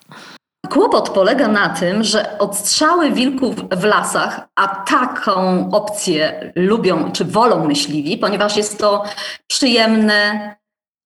Kłopot 0.70 1.10
polega 1.10 1.48
na 1.48 1.68
tym, 1.68 2.04
że 2.04 2.38
odstrzały 2.38 3.10
wilków 3.10 3.54
w 3.70 3.84
lasach, 3.84 4.48
a 4.56 4.68
taką 4.68 5.68
opcję 5.72 6.52
lubią 6.56 7.12
czy 7.12 7.24
wolą 7.24 7.66
myśliwi, 7.66 8.18
ponieważ 8.18 8.56
jest 8.56 8.78
to 8.78 9.04
przyjemne 9.46 10.54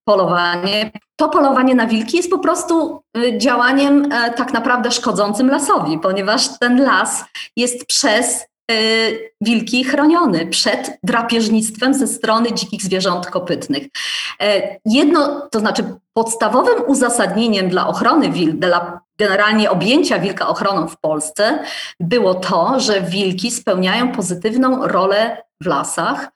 polowanie. 0.05 0.91
To 1.17 1.29
polowanie 1.29 1.75
na 1.75 1.87
wilki 1.87 2.17
jest 2.17 2.31
po 2.31 2.39
prostu 2.39 3.03
y, 3.17 3.39
działaniem 3.39 4.13
e, 4.13 4.31
tak 4.31 4.53
naprawdę 4.53 4.91
szkodzącym 4.91 5.51
lasowi, 5.51 5.99
ponieważ 5.99 6.59
ten 6.59 6.83
las 6.83 7.25
jest 7.57 7.87
przez 7.87 8.47
y, 8.71 9.33
wilki 9.41 9.85
chroniony 9.85 10.47
przed 10.47 10.99
drapieżnictwem 11.03 11.95
ze 11.95 12.07
strony 12.07 12.53
dzikich 12.53 12.83
zwierząt 12.83 13.27
kopytnych. 13.27 13.89
E, 14.41 14.79
jedno, 14.85 15.49
to 15.51 15.61
znaczy 15.61 15.85
podstawowym 16.13 16.75
uzasadnieniem 16.87 17.69
dla 17.69 17.87
ochrony 17.87 18.31
wilk, 18.31 18.57
dla 18.57 19.01
generalnie 19.23 19.71
objęcia 19.71 20.19
wilka 20.19 20.49
ochroną 20.49 20.89
w 20.89 20.97
Polsce 21.01 21.59
było 22.01 22.35
to, 22.35 22.81
że 22.81 23.01
wilki 23.01 23.51
spełniają 23.51 24.13
pozytywną 24.13 24.87
rolę 24.87 25.43
w 25.61 25.67
lasach, 25.67 26.29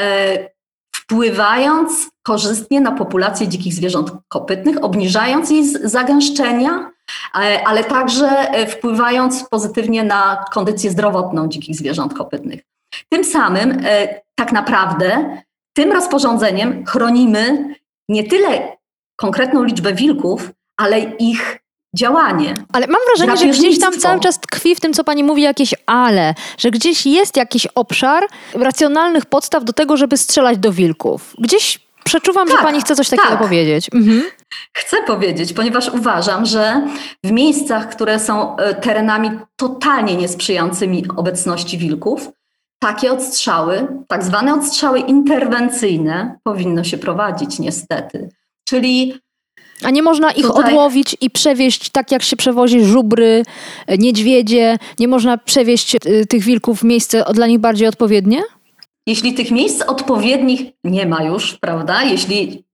e, 0.00 0.48
wpływając 0.94 2.10
korzystnie 2.22 2.80
na 2.80 2.92
populację 2.92 3.48
dzikich 3.48 3.74
zwierząt 3.74 4.10
kopytnych, 4.28 4.84
obniżając 4.84 5.50
jej 5.50 5.64
zagęszczenia, 5.84 6.90
e, 7.34 7.66
ale 7.66 7.84
także 7.84 8.28
e, 8.28 8.66
wpływając 8.66 9.48
pozytywnie 9.48 10.04
na 10.04 10.44
kondycję 10.52 10.90
zdrowotną 10.90 11.48
dzikich 11.48 11.76
zwierząt 11.76 12.14
kopytnych. 12.14 12.60
Tym 13.08 13.24
samym 13.24 13.82
tak 14.34 14.52
naprawdę 14.52 15.42
tym 15.76 15.92
rozporządzeniem 15.92 16.86
chronimy 16.86 17.74
nie 18.08 18.24
tyle 18.24 18.76
konkretną 19.16 19.64
liczbę 19.64 19.94
wilków, 19.94 20.50
ale 20.76 21.00
ich 21.00 21.61
działanie. 21.96 22.54
Ale 22.72 22.86
mam 22.86 23.00
wrażenie, 23.06 23.36
że 23.54 23.58
gdzieś 23.60 23.78
tam 23.78 23.98
cały 23.98 24.20
czas 24.20 24.40
tkwi 24.40 24.74
w 24.74 24.80
tym, 24.80 24.92
co 24.92 25.04
pani 25.04 25.24
mówi, 25.24 25.42
jakieś 25.42 25.74
ale, 25.86 26.34
że 26.58 26.70
gdzieś 26.70 27.06
jest 27.06 27.36
jakiś 27.36 27.66
obszar 27.66 28.24
racjonalnych 28.54 29.26
podstaw 29.26 29.64
do 29.64 29.72
tego, 29.72 29.96
żeby 29.96 30.16
strzelać 30.16 30.58
do 30.58 30.72
wilków. 30.72 31.34
Gdzieś 31.38 31.80
przeczuwam, 32.04 32.48
tak, 32.48 32.56
że 32.56 32.62
pani 32.62 32.80
chce 32.80 32.96
coś 32.96 33.08
takiego 33.08 33.28
tak. 33.28 33.38
powiedzieć. 33.38 33.90
Mhm. 33.94 34.22
Chcę 34.72 34.96
powiedzieć, 35.06 35.52
ponieważ 35.52 35.88
uważam, 35.88 36.46
że 36.46 36.82
w 37.24 37.30
miejscach, 37.30 37.88
które 37.88 38.20
są 38.20 38.56
e, 38.56 38.74
terenami 38.74 39.30
totalnie 39.56 40.16
niesprzyjającymi 40.16 41.04
obecności 41.16 41.78
wilków, 41.78 42.28
takie 42.78 43.12
odstrzały, 43.12 43.86
tak 44.08 44.24
zwane 44.24 44.54
odstrzały 44.54 44.98
interwencyjne, 44.98 46.38
powinno 46.42 46.84
się 46.84 46.98
prowadzić 46.98 47.58
niestety. 47.58 48.28
Czyli 48.68 49.20
a 49.84 49.90
nie 49.90 50.02
można 50.02 50.32
ich 50.32 50.46
Tutaj... 50.46 50.64
odłowić 50.64 51.16
i 51.20 51.30
przewieźć 51.30 51.90
tak, 51.90 52.12
jak 52.12 52.22
się 52.22 52.36
przewozi 52.36 52.84
żubry, 52.84 53.42
niedźwiedzie? 53.98 54.78
Nie 54.98 55.08
można 55.08 55.38
przewieźć 55.38 55.94
y, 55.94 56.26
tych 56.26 56.42
wilków 56.42 56.80
w 56.80 56.84
miejsce 56.84 57.24
dla 57.34 57.46
nich 57.46 57.58
bardziej 57.58 57.88
odpowiednie? 57.88 58.42
Jeśli 59.06 59.34
tych 59.34 59.50
miejsc 59.50 59.82
odpowiednich 59.82 60.60
nie 60.84 61.06
ma 61.06 61.22
już, 61.22 61.58
prawda? 61.58 62.02
Jeśli 62.02 62.64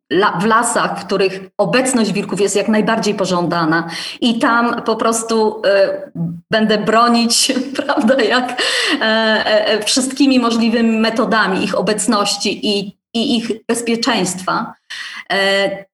w 0.41 0.45
lasach, 0.45 1.01
w 1.01 1.05
których 1.05 1.41
obecność 1.59 2.13
wilków 2.13 2.41
jest 2.41 2.57
jak 2.57 2.69
najbardziej 2.69 3.15
pożądana 3.15 3.91
i 4.21 4.39
tam 4.39 4.83
po 4.83 4.97
prostu 4.97 5.63
e, 5.67 6.11
będę 6.51 6.79
bronić, 6.79 7.53
prawda, 7.85 8.23
jak 8.23 8.63
e, 9.01 9.05
e, 9.05 9.83
wszystkimi 9.83 10.39
możliwymi 10.39 10.99
metodami 10.99 11.65
ich 11.65 11.79
obecności 11.79 12.67
i, 12.67 12.99
i 13.15 13.37
ich 13.37 13.51
bezpieczeństwa, 13.69 14.75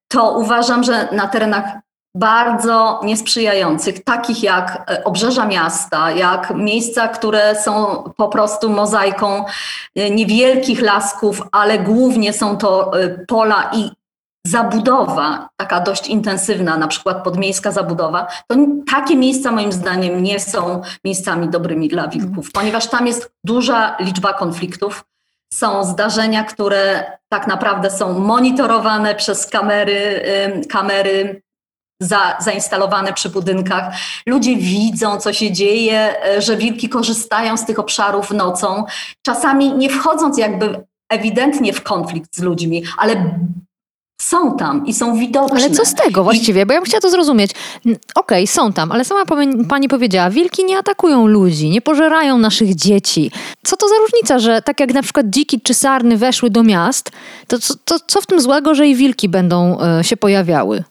to 0.08 0.38
uważam, 0.38 0.84
że 0.84 1.08
na 1.12 1.28
terenach 1.28 1.64
bardzo 2.16 3.00
niesprzyjających, 3.04 4.04
takich 4.04 4.42
jak 4.42 4.84
e, 4.90 5.04
obrzeża 5.04 5.46
miasta, 5.46 6.10
jak 6.10 6.52
miejsca, 6.56 7.08
które 7.08 7.62
są 7.62 8.02
po 8.16 8.28
prostu 8.28 8.70
mozaiką 8.70 9.44
e, 9.94 10.10
niewielkich 10.10 10.82
lasków, 10.82 11.42
ale 11.52 11.78
głównie 11.78 12.32
są 12.32 12.56
to 12.56 13.00
e, 13.00 13.08
pola 13.08 13.70
i 13.74 13.90
zabudowa, 14.46 15.48
taka 15.56 15.80
dość 15.80 16.08
intensywna, 16.08 16.76
na 16.76 16.88
przykład 16.88 17.24
podmiejska 17.24 17.72
zabudowa, 17.72 18.26
to 18.48 18.56
takie 18.90 19.16
miejsca 19.16 19.52
moim 19.52 19.72
zdaniem 19.72 20.22
nie 20.22 20.40
są 20.40 20.82
miejscami 21.04 21.48
dobrymi 21.48 21.88
dla 21.88 22.08
wilków, 22.08 22.52
ponieważ 22.52 22.86
tam 22.86 23.06
jest 23.06 23.32
duża 23.44 23.96
liczba 24.00 24.32
konfliktów, 24.32 25.04
są 25.54 25.84
zdarzenia, 25.84 26.44
które 26.44 27.04
tak 27.28 27.46
naprawdę 27.46 27.90
są 27.90 28.18
monitorowane 28.18 29.14
przez 29.14 29.46
kamery, 29.46 30.22
kamery 30.68 31.42
za, 32.00 32.36
zainstalowane 32.40 33.12
przy 33.12 33.28
budynkach. 33.28 33.94
Ludzie 34.26 34.56
widzą, 34.56 35.20
co 35.20 35.32
się 35.32 35.52
dzieje, 35.52 36.24
e, 36.26 36.42
że 36.42 36.56
wilki 36.56 36.88
korzystają 36.88 37.56
z 37.56 37.66
tych 37.66 37.78
obszarów 37.78 38.30
nocą, 38.30 38.84
czasami 39.26 39.74
nie 39.74 39.90
wchodząc 39.90 40.38
jakby 40.38 40.84
ewidentnie 41.08 41.72
w 41.72 41.82
konflikt 41.82 42.36
z 42.36 42.42
ludźmi, 42.42 42.84
ale 42.98 43.38
są 44.24 44.56
tam 44.56 44.86
i 44.86 44.94
są 44.94 45.16
widoczne. 45.18 45.56
Ale 45.56 45.70
co 45.70 45.84
z 45.84 45.94
tego 45.94 46.24
właściwie? 46.24 46.66
Bo 46.66 46.72
ja 46.72 46.80
bym 46.80 46.86
chciała 46.86 47.00
to 47.00 47.10
zrozumieć. 47.10 47.50
Okej, 47.80 47.98
okay, 48.14 48.46
są 48.46 48.72
tam, 48.72 48.92
ale 48.92 49.04
sama 49.04 49.24
pani 49.68 49.88
powiedziała, 49.88 50.30
wilki 50.30 50.64
nie 50.64 50.78
atakują 50.78 51.26
ludzi, 51.26 51.70
nie 51.70 51.80
pożerają 51.80 52.38
naszych 52.38 52.74
dzieci. 52.74 53.30
Co 53.64 53.76
to 53.76 53.88
za 53.88 53.94
różnica, 53.94 54.38
że 54.38 54.62
tak 54.62 54.80
jak 54.80 54.94
na 54.94 55.02
przykład 55.02 55.26
dziki 55.26 55.60
czy 55.60 55.74
sarny 55.74 56.16
weszły 56.16 56.50
do 56.50 56.62
miast, 56.62 57.10
to, 57.46 57.58
to, 57.58 57.74
to 57.84 57.96
co 58.06 58.20
w 58.20 58.26
tym 58.26 58.40
złego, 58.40 58.74
że 58.74 58.86
i 58.86 58.94
wilki 58.94 59.28
będą 59.28 59.78
y, 60.00 60.04
się 60.04 60.16
pojawiały? 60.16 60.84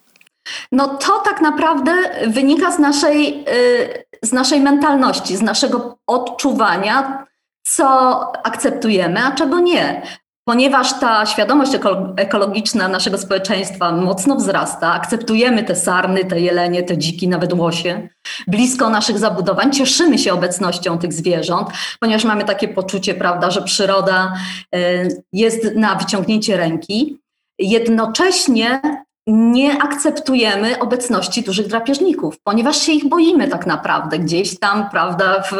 No 0.71 0.87
to 0.87 1.19
tak 1.19 1.41
naprawdę 1.41 1.91
wynika 2.27 2.71
z 2.71 2.79
naszej, 2.79 3.45
y, 3.49 4.05
z 4.21 4.31
naszej 4.31 4.59
mentalności, 4.59 5.37
z 5.37 5.41
naszego 5.41 5.97
odczuwania, 6.07 7.25
co 7.67 8.45
akceptujemy, 8.45 9.25
a 9.25 9.31
czego 9.31 9.59
nie. 9.59 10.01
Ponieważ 10.45 10.99
ta 10.99 11.25
świadomość 11.25 11.71
ekologiczna 12.17 12.87
naszego 12.87 13.17
społeczeństwa 13.17 13.91
mocno 13.91 14.35
wzrasta, 14.35 14.93
akceptujemy 14.93 15.63
te 15.63 15.75
sarny, 15.75 16.25
te 16.25 16.39
jelenie, 16.39 16.83
te 16.83 16.97
dziki, 16.97 17.27
nawet 17.27 17.53
łosie, 17.53 18.09
blisko 18.47 18.89
naszych 18.89 19.19
zabudowań, 19.19 19.71
cieszymy 19.71 20.17
się 20.17 20.33
obecnością 20.33 20.97
tych 20.97 21.13
zwierząt, 21.13 21.69
ponieważ 21.99 22.23
mamy 22.23 22.43
takie 22.43 22.67
poczucie, 22.67 23.13
prawda, 23.13 23.51
że 23.51 23.61
przyroda 23.61 24.33
y, 24.75 25.23
jest 25.33 25.75
na 25.75 25.95
wyciągnięcie 25.95 26.57
ręki. 26.57 27.17
Jednocześnie 27.59 28.81
nie 29.27 29.83
akceptujemy 29.83 30.79
obecności 30.79 31.43
dużych 31.43 31.67
drapieżników, 31.67 32.35
ponieważ 32.43 32.77
się 32.77 32.91
ich 32.91 33.09
boimy 33.09 33.47
tak 33.47 33.65
naprawdę. 33.65 34.19
Gdzieś 34.19 34.59
tam, 34.59 34.89
prawda, 34.89 35.43
w, 35.43 35.55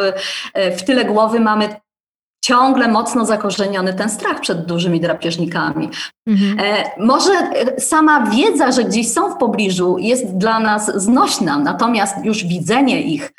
w 0.78 0.82
tyle 0.82 1.04
głowy 1.04 1.40
mamy 1.40 1.76
ciągle 2.44 2.88
mocno 2.88 3.24
zakorzeniony 3.24 3.94
ten 3.94 4.08
strach 4.08 4.40
przed 4.40 4.66
dużymi 4.66 5.00
drapieżnikami. 5.00 5.90
Mhm. 6.26 6.58
E, 6.60 6.90
może 6.98 7.32
sama 7.78 8.26
wiedza, 8.26 8.72
że 8.72 8.84
gdzieś 8.84 9.12
są 9.12 9.30
w 9.30 9.36
pobliżu, 9.36 9.96
jest 9.98 10.36
dla 10.36 10.60
nas 10.60 11.02
znośna, 11.02 11.58
natomiast 11.58 12.24
już 12.24 12.44
widzenie 12.44 13.02
ich, 13.02 13.32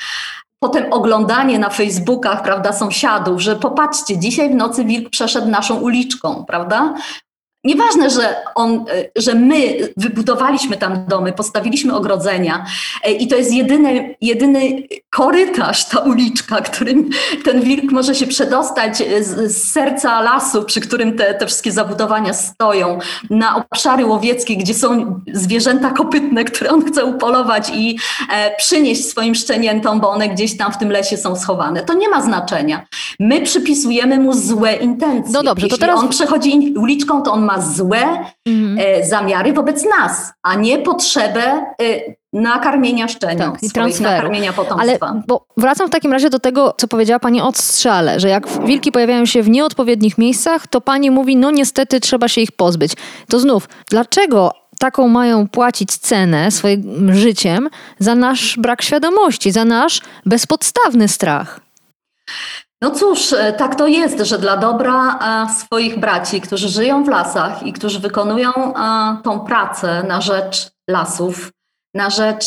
potem 0.58 0.92
oglądanie 0.92 1.58
na 1.58 1.70
Facebookach, 1.70 2.42
prawda, 2.42 2.72
sąsiadów, 2.72 3.40
że 3.40 3.56
popatrzcie, 3.56 4.18
dzisiaj 4.18 4.50
w 4.50 4.54
nocy 4.54 4.84
wilk 4.84 5.10
przeszedł 5.10 5.48
naszą 5.48 5.76
uliczką, 5.80 6.44
prawda? 6.44 6.94
Nieważne, 7.66 8.10
że, 8.10 8.36
on, 8.54 8.84
że 9.16 9.34
my 9.34 9.88
wybudowaliśmy 9.96 10.76
tam 10.76 11.06
domy, 11.08 11.32
postawiliśmy 11.32 11.94
ogrodzenia 11.94 12.66
e, 13.04 13.12
i 13.12 13.28
to 13.28 13.36
jest 13.36 13.52
jedyny, 13.52 14.14
jedyny 14.20 14.82
korytarz, 15.10 15.84
ta 15.88 15.98
uliczka, 15.98 16.60
którym 16.60 17.10
ten 17.44 17.60
wilk 17.60 17.92
może 17.92 18.14
się 18.14 18.26
przedostać 18.26 18.96
z, 19.20 19.52
z 19.52 19.72
serca 19.72 20.20
lasu, 20.20 20.64
przy 20.64 20.80
którym 20.80 21.16
te, 21.16 21.34
te 21.34 21.46
wszystkie 21.46 21.72
zabudowania 21.72 22.32
stoją, 22.34 22.98
na 23.30 23.56
obszary 23.56 24.06
łowieckie, 24.06 24.56
gdzie 24.56 24.74
są 24.74 25.20
zwierzęta 25.32 25.90
kopytne, 25.90 26.44
które 26.44 26.70
on 26.70 26.84
chce 26.84 27.04
upolować 27.04 27.70
i 27.74 27.98
e, 28.32 28.56
przynieść 28.56 29.06
swoim 29.06 29.34
szczeniętom, 29.34 30.00
bo 30.00 30.10
one 30.10 30.28
gdzieś 30.28 30.56
tam 30.56 30.72
w 30.72 30.78
tym 30.78 30.90
lesie 30.90 31.16
są 31.16 31.36
schowane. 31.36 31.82
To 31.82 31.94
nie 31.94 32.08
ma 32.08 32.22
znaczenia. 32.22 32.86
My 33.20 33.40
przypisujemy 33.40 34.18
mu 34.18 34.32
złe 34.32 34.74
intencje. 34.74 35.32
No 35.32 35.42
dobrze, 35.42 35.66
Jeśli 35.66 35.78
to 35.78 35.86
teraz... 35.86 36.00
on 36.00 36.08
przechodzi 36.08 36.74
uliczką, 36.76 37.22
to 37.22 37.32
on 37.32 37.44
ma 37.44 37.55
złe 37.60 38.02
Mhm. 38.48 38.78
e, 38.80 39.06
zamiary 39.06 39.52
wobec 39.52 39.84
nas, 39.98 40.32
a 40.42 40.54
nie 40.54 40.78
potrzebę 40.78 41.42
e, 41.42 41.64
nakarmienia 42.32 43.08
szczeniąt, 43.08 43.54
Tak, 43.54 43.62
i 43.62 43.70
transferu. 43.70 44.10
nakarmienia 44.10 44.52
Ale 44.56 44.56
potomstwa. 44.68 45.22
bo 45.26 45.46
wracam 45.56 45.88
w 45.88 45.90
takim 45.90 46.12
razie 46.12 46.30
do 46.30 46.38
tego, 46.38 46.74
co 46.78 46.88
powiedziała 46.88 47.18
Pani 47.20 47.40
o 47.42 47.52
strzale, 47.54 48.20
że 48.20 48.28
jak 48.28 48.48
wilki 48.66 48.92
pojawiają 48.92 49.26
się 49.26 49.42
w 49.42 49.48
nieodpowiednich 49.48 50.18
miejscach, 50.18 50.66
to 50.66 50.80
Pani 50.80 51.10
mówi, 51.10 51.36
no 51.36 51.50
niestety 51.50 52.00
trzeba 52.00 52.28
się 52.28 52.40
ich 52.40 52.52
pozbyć. 52.52 52.92
To 53.28 53.40
znów, 53.40 53.68
dlaczego 53.90 54.52
taką 54.78 55.08
mają 55.08 55.48
płacić 55.48 55.96
cenę 55.96 56.50
swoim 56.50 57.14
życiem 57.14 57.68
za 57.98 58.14
nasz 58.14 58.56
brak 58.58 58.82
świadomości, 58.82 59.52
za 59.52 59.64
nasz 59.64 60.00
bezpodstawny 60.26 61.08
strach? 61.08 61.60
No 62.82 62.90
cóż, 62.90 63.32
e, 63.32 63.52
tak 63.52 63.74
to 63.74 63.86
jest, 63.86 64.20
że 64.20 64.38
dla 64.38 64.56
dobra 64.56 65.18
e, 65.18 65.54
swoich 65.54 66.00
braci, 66.00 66.40
którzy 66.40 66.68
żyją 66.68 67.04
w 67.04 67.08
lasach 67.08 67.62
i 67.62 67.72
którzy 67.72 68.00
wykonują 68.00 68.50
e, 68.52 68.72
tą 69.24 69.40
pracę 69.40 70.02
na 70.02 70.20
rzecz 70.20 70.70
lasów, 70.90 71.52
na 71.94 72.10
rzecz 72.10 72.46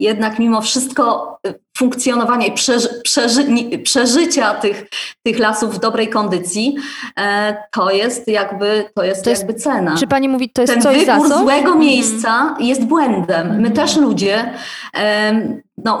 jednak 0.00 0.38
mimo 0.38 0.62
wszystko 0.62 1.36
funkcjonowania 1.78 2.46
i 2.46 2.52
przeży, 2.52 2.88
przeży, 3.04 3.44
przeżycia 3.84 4.54
tych, 4.54 4.86
tych 5.26 5.38
lasów 5.38 5.74
w 5.74 5.78
dobrej 5.78 6.08
kondycji, 6.08 6.76
e, 7.20 7.56
to 7.72 7.90
jest 7.90 8.28
jakby, 8.28 8.84
to 8.94 9.02
jest 9.04 9.24
To 9.24 9.30
jest- 9.30 9.42
jakby 9.42 9.58
cena. 9.60 9.96
Czy 9.98 10.06
Pani 10.06 10.28
mówi, 10.28 10.50
to 10.50 10.62
jest 10.62 10.72
Ten 10.74 10.82
coś 10.82 11.06
za 11.06 11.18
co? 11.18 11.38
złego 11.38 11.58
Mhm. 11.72 11.78
miejsca 11.78 12.56
jest 12.60 12.84
błędem. 12.84 13.60
My 13.60 13.70
też 13.70 13.96
ludzie, 13.96 14.54
em, 14.94 15.62
no, 15.84 16.00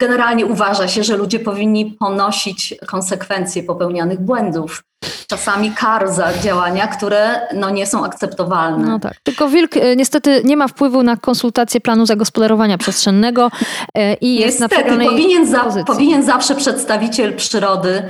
generalnie 0.00 0.46
uważa 0.46 0.88
się, 0.88 1.04
że 1.04 1.16
ludzie 1.16 1.38
powinni 1.40 1.96
ponosić 2.00 2.74
konsekwencje 2.86 3.62
popełnianych 3.62 4.20
błędów. 4.20 4.82
Czasami 5.26 5.72
kar 5.72 6.08
za 6.12 6.38
działania, 6.38 6.86
które 6.86 7.40
no, 7.54 7.70
nie 7.70 7.86
są 7.86 8.04
akceptowalne. 8.04 8.86
No 8.86 8.98
tak. 8.98 9.12
Tylko 9.22 9.48
wilk 9.48 9.76
e, 9.76 9.96
niestety 9.96 10.42
nie 10.44 10.56
ma 10.56 10.68
wpływu 10.68 11.02
na 11.02 11.16
konsultację 11.16 11.80
planu 11.80 12.06
zagospodarowania 12.06 12.78
przestrzennego 12.78 13.50
e, 13.94 14.14
i 14.14 14.34
jest 14.34 14.60
na 14.60 14.66
Niestety, 14.66 14.84
powinien, 15.04 15.46
za, 15.46 15.60
pozycji. 15.60 15.84
powinien 15.84 16.22
zawsze 16.22 16.54
przedstawiciel 16.54 17.36
przyrody, 17.36 18.02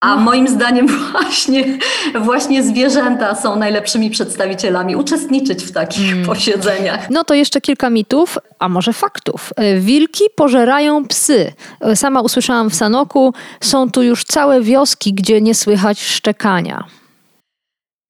a 0.00 0.16
moim 0.16 0.48
zdaniem 0.48 0.86
właśnie, 1.12 1.78
właśnie 2.20 2.62
zwierzęta 2.62 3.34
są 3.34 3.56
najlepszymi 3.56 4.10
przedstawicielami, 4.10 4.96
uczestniczyć 4.96 5.64
w 5.64 5.72
takich 5.72 6.12
Mm. 6.12 6.26
posiedzeniach. 6.26 7.10
No 7.10 7.24
to 7.24 7.34
jeszcze 7.34 7.60
kilka 7.60 7.90
mitów, 7.90 8.38
a 8.58 8.68
może 8.68 8.92
faktów. 8.92 9.50
E, 9.56 9.80
Wilki 9.80 10.24
pożerają 10.36 11.06
psy. 11.06 11.52
E, 11.80 11.96
Sama 11.96 12.20
usłyszałam 12.20 12.70
w 12.70 12.74
Sanoku, 12.74 13.34
są 13.60 13.90
tu 13.90 14.02
już 14.02 14.24
całe 14.24 14.60
wioski, 14.60 15.14
gdzie 15.14 15.40
nie 15.40 15.54
słychać 15.54 16.02
szczekania. 16.02 16.84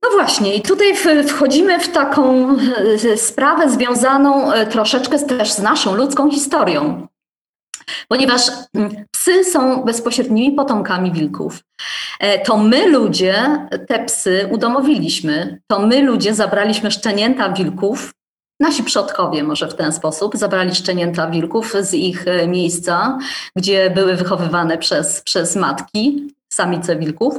No 0.02 0.10
właśnie, 0.10 0.54
i 0.54 0.62
tutaj 0.62 0.86
wchodzimy 1.28 1.80
w 1.80 1.88
taką 1.88 2.56
e, 3.12 3.16
sprawę 3.16 3.70
związaną 3.70 4.50
troszeczkę 4.70 5.18
też 5.18 5.52
z 5.52 5.58
naszą 5.58 5.94
ludzką 5.94 6.30
historią. 6.30 7.06
Ponieważ 8.08 8.42
mm, 8.74 9.04
psy 9.10 9.44
są 9.44 9.84
bezpośrednimi 9.84 10.52
potomkami 10.52 11.12
wilków. 11.12 11.60
E, 12.20 12.38
To 12.38 12.56
my 12.56 12.88
ludzie 12.88 13.66
te 13.88 14.04
psy 14.04 14.48
udomowiliśmy. 14.52 15.60
To 15.70 15.86
my 15.86 16.02
ludzie 16.02 16.34
zabraliśmy 16.34 16.90
szczenięta 16.90 17.52
wilków. 17.52 18.12
Nasi 18.60 18.84
przodkowie 18.84 19.44
może 19.44 19.68
w 19.68 19.74
ten 19.74 19.92
sposób 19.92 20.36
zabrali 20.36 20.74
szczenięta 20.74 21.30
wilków 21.30 21.74
z 21.80 21.94
ich 21.94 22.28
e, 22.28 22.48
miejsca, 22.48 23.18
gdzie 23.56 23.90
były 23.90 24.16
wychowywane 24.16 24.78
przez, 24.78 25.22
przez 25.22 25.56
matki, 25.56 26.34
samice 26.56 26.96
wilków 26.96 27.34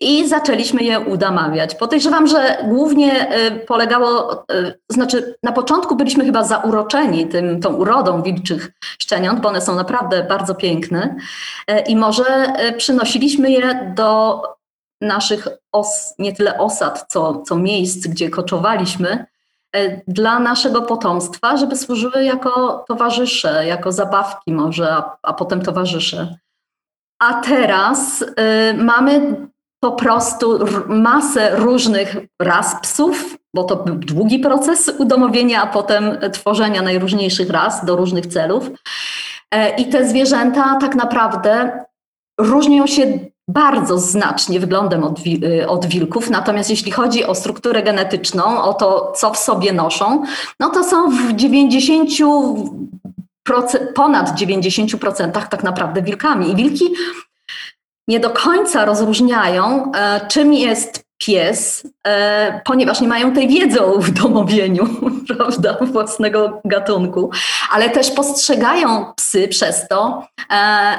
i 0.00 0.28
zaczęliśmy 0.28 0.82
je 0.82 1.00
udamawiać. 1.00 1.74
Podejrzewam, 1.74 2.26
że 2.26 2.56
głównie 2.64 3.38
y, 3.46 3.50
polegało, 3.50 4.32
y, 4.52 4.78
znaczy 4.88 5.34
na 5.42 5.52
początku 5.52 5.96
byliśmy 5.96 6.24
chyba 6.24 6.44
zauroczeni 6.44 7.26
tym, 7.26 7.60
tą 7.60 7.74
urodą 7.74 8.22
wilczych 8.22 8.72
szczeniąt, 8.98 9.40
bo 9.40 9.48
one 9.48 9.60
są 9.60 9.74
naprawdę 9.74 10.24
bardzo 10.24 10.54
piękne 10.54 11.16
y, 11.70 11.80
i 11.80 11.96
może 11.96 12.52
przynosiliśmy 12.76 13.50
je 13.50 13.92
do 13.96 14.42
naszych 15.00 15.48
os, 15.72 16.14
nie 16.18 16.32
tyle 16.32 16.58
osad, 16.58 17.06
co, 17.08 17.42
co 17.42 17.56
miejsc, 17.56 18.06
gdzie 18.06 18.30
koczowaliśmy, 18.30 19.26
dla 20.08 20.38
naszego 20.38 20.82
potomstwa, 20.82 21.56
żeby 21.56 21.76
służyły 21.76 22.24
jako 22.24 22.84
towarzysze, 22.88 23.66
jako 23.66 23.92
zabawki 23.92 24.52
może, 24.52 24.92
a, 24.92 25.16
a 25.22 25.32
potem 25.32 25.62
towarzysze. 25.62 26.38
A 27.20 27.34
teraz 27.34 28.22
y, 28.22 28.26
mamy 28.74 29.36
po 29.80 29.92
prostu 29.92 30.58
masę 30.88 31.56
różnych 31.56 32.16
ras 32.42 32.76
psów, 32.82 33.36
bo 33.54 33.64
to 33.64 33.76
był 33.76 33.94
długi 33.94 34.38
proces 34.38 34.92
udomowienia, 34.98 35.62
a 35.62 35.66
potem 35.66 36.18
tworzenia 36.32 36.82
najróżniejszych 36.82 37.50
ras 37.50 37.84
do 37.84 37.96
różnych 37.96 38.26
celów. 38.26 38.70
E, 39.50 39.76
I 39.76 39.84
te 39.84 40.08
zwierzęta 40.08 40.78
tak 40.80 40.94
naprawdę 40.94 41.84
różnią 42.40 42.86
się 42.86 43.18
bardzo 43.48 43.98
znacznie 43.98 44.60
wyglądem 44.60 45.04
od, 45.04 45.18
y, 45.26 45.68
od 45.68 45.86
wilków. 45.86 46.30
Natomiast 46.30 46.70
jeśli 46.70 46.92
chodzi 46.92 47.24
o 47.24 47.34
strukturę 47.34 47.82
genetyczną, 47.82 48.62
o 48.62 48.74
to, 48.74 49.12
co 49.16 49.30
w 49.30 49.36
sobie 49.36 49.72
noszą, 49.72 50.22
no 50.60 50.70
to 50.70 50.84
są 50.84 51.10
w 51.10 51.32
90 51.32 52.10
proce- 52.10 52.90
ponad 53.94 54.40
90% 54.40 55.48
tak 55.48 55.62
naprawdę 55.62 56.02
wilkami. 56.02 56.50
I 56.50 56.56
wilki 56.56 56.84
nie 58.10 58.20
do 58.20 58.30
końca 58.30 58.84
rozróżniają, 58.84 59.92
e, 59.92 60.20
czym 60.28 60.54
jest 60.54 61.04
pies, 61.18 61.86
e, 62.06 62.60
ponieważ 62.64 63.00
nie 63.00 63.08
mają 63.08 63.32
tej 63.32 63.48
wiedzy 63.48 63.82
o 63.82 63.92
udomowieniu, 63.92 64.88
prawda, 65.36 65.76
własnego 65.80 66.60
gatunku, 66.64 67.30
ale 67.72 67.90
też 67.90 68.10
postrzegają 68.10 69.12
psy 69.16 69.48
przez 69.48 69.88
to 69.88 70.26
e, 70.50 70.98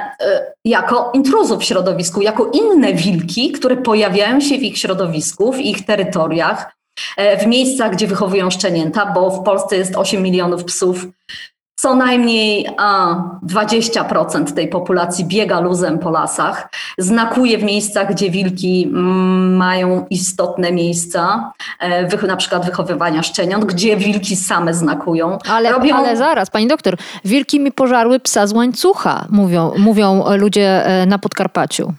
jako 0.64 1.10
intruzów 1.14 1.60
w 1.60 1.64
środowisku, 1.64 2.22
jako 2.22 2.50
inne 2.52 2.94
wilki, 2.94 3.52
które 3.52 3.76
pojawiają 3.76 4.40
się 4.40 4.58
w 4.58 4.62
ich 4.62 4.78
środowisku, 4.78 5.52
w 5.52 5.60
ich 5.60 5.86
terytoriach, 5.86 6.72
w 7.42 7.46
miejscach, 7.46 7.92
gdzie 7.92 8.06
wychowują 8.06 8.50
szczenięta, 8.50 9.06
bo 9.06 9.30
w 9.30 9.44
Polsce 9.44 9.76
jest 9.76 9.96
8 9.96 10.22
milionów 10.22 10.64
psów. 10.64 11.06
Co 11.82 11.94
najmniej 11.94 12.68
a, 12.78 13.14
20% 13.46 14.54
tej 14.54 14.68
populacji 14.68 15.24
biega 15.24 15.60
luzem 15.60 15.98
po 15.98 16.10
lasach, 16.10 16.68
znakuje 16.98 17.58
w 17.58 17.62
miejscach, 17.62 18.10
gdzie 18.10 18.30
wilki 18.30 18.84
mm, 18.84 19.56
mają 19.56 20.06
istotne 20.10 20.72
miejsca, 20.72 21.52
e, 21.80 22.06
wych, 22.06 22.22
na 22.22 22.36
przykład 22.36 22.66
wychowywania 22.66 23.22
szczeniąt, 23.22 23.64
gdzie 23.64 23.96
wilki 23.96 24.36
same 24.36 24.74
znakują. 24.74 25.38
Ale, 25.50 25.72
Robią- 25.72 25.94
ale 25.94 26.16
zaraz, 26.16 26.50
pani 26.50 26.66
doktor, 26.66 26.96
wilki 27.24 27.60
mi 27.60 27.72
pożarły 27.72 28.20
psa 28.20 28.46
z 28.46 28.52
łańcucha, 28.52 29.26
mówią, 29.30 29.72
mówią 29.78 30.24
ludzie 30.36 30.86
e, 30.86 31.06
na 31.06 31.18
Podkarpaciu. 31.18 31.92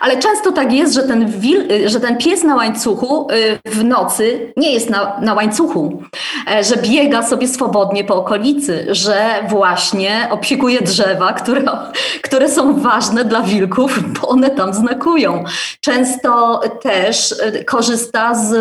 Ale 0.00 0.16
często 0.16 0.52
tak 0.52 0.72
jest, 0.72 0.94
że 0.94 1.02
ten, 1.02 1.40
wil, 1.40 1.68
że 1.86 2.00
ten 2.00 2.18
pies 2.18 2.44
na 2.44 2.56
łańcuchu 2.56 3.28
y, 3.30 3.70
w 3.70 3.84
nocy 3.84 4.52
nie 4.56 4.72
jest 4.72 4.90
na, 4.90 5.20
na 5.20 5.34
łańcuchu, 5.34 6.02
e, 6.50 6.64
że 6.64 6.76
biega 6.76 7.22
sobie 7.22 7.48
swobodnie 7.48 8.04
po 8.04 8.14
okolicy, 8.14 8.86
że 8.90 9.44
właśnie 9.48 10.28
opiekuje 10.30 10.80
drzewa, 10.80 11.32
które, 11.32 11.62
które 12.22 12.48
są 12.48 12.80
ważne 12.80 13.24
dla 13.24 13.42
wilków, 13.42 13.98
bo 14.20 14.28
one 14.28 14.50
tam 14.50 14.74
znakują. 14.74 15.44
Często 15.80 16.60
też 16.82 17.32
y, 17.32 17.64
korzysta 17.64 18.34
z 18.34 18.52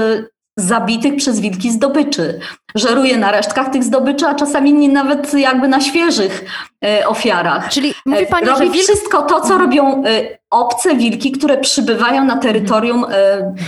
zabitych 0.59 1.15
przez 1.15 1.39
wilki 1.39 1.71
zdobyczy. 1.71 2.39
Żeruje 2.75 3.17
na 3.17 3.31
resztkach 3.31 3.69
tych 3.69 3.83
zdobyczy, 3.83 4.25
a 4.25 4.35
czasami 4.35 4.73
nie 4.73 4.89
nawet 4.89 5.33
jakby 5.33 5.67
na 5.67 5.81
świeżych 5.81 6.45
e, 6.85 7.07
ofiarach. 7.07 7.69
Czyli 7.69 7.93
mówi 8.05 8.25
pani, 8.25 8.47
Robi 8.47 8.65
że 8.65 8.71
wilk... 8.71 8.83
wszystko 8.83 9.21
to, 9.21 9.41
co 9.41 9.57
robią 9.57 10.05
y, 10.05 10.37
obce 10.49 10.95
wilki, 10.95 11.31
które 11.31 11.57
przybywają 11.57 12.23
na 12.23 12.37
terytorium 12.37 13.05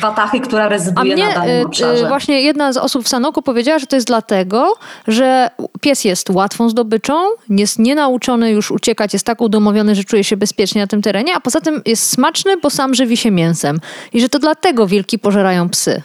Watachy, 0.01 0.39
która 0.39 0.69
rezyduje 0.69 1.15
mnie 1.15 1.27
na 1.27 1.34
danym 1.34 1.62
e, 1.62 1.65
obszarze. 1.65 2.06
e, 2.06 2.08
właśnie 2.08 2.41
jedna 2.41 2.73
z 2.73 2.77
osób 2.77 3.06
w 3.06 3.08
Sanoku 3.08 3.41
powiedziała, 3.41 3.80
że 3.80 3.88
to 3.88 3.95
jest 3.95 4.08
dlatego, 4.08 4.73
że 5.08 5.49
pies 5.82 6.06
jest 6.06 6.30
łatwą 6.30 6.69
zdobyczą, 6.69 7.13
jest 7.49 7.80
nienauczony 7.80 8.51
już 8.51 8.71
uciekać, 8.71 9.13
jest 9.13 9.25
tak 9.25 9.41
udomowiony, 9.41 9.95
że 9.95 10.04
czuje 10.04 10.23
się 10.23 10.38
bezpiecznie 10.38 10.82
na 10.82 10.88
tym 10.88 11.01
terenie, 11.01 11.36
a 11.36 11.39
poza 11.39 11.62
tym 11.62 11.82
jest 11.86 12.10
smaczny, 12.10 12.58
bo 12.58 12.69
sam 12.69 12.93
żywi 12.93 13.17
się 13.17 13.32
mięsem. 13.32 13.80
I 14.13 14.21
że 14.21 14.30
to 14.30 14.39
dlatego 14.39 14.88
wilki 14.88 15.19
pożerają 15.19 15.69
psy. 15.69 16.01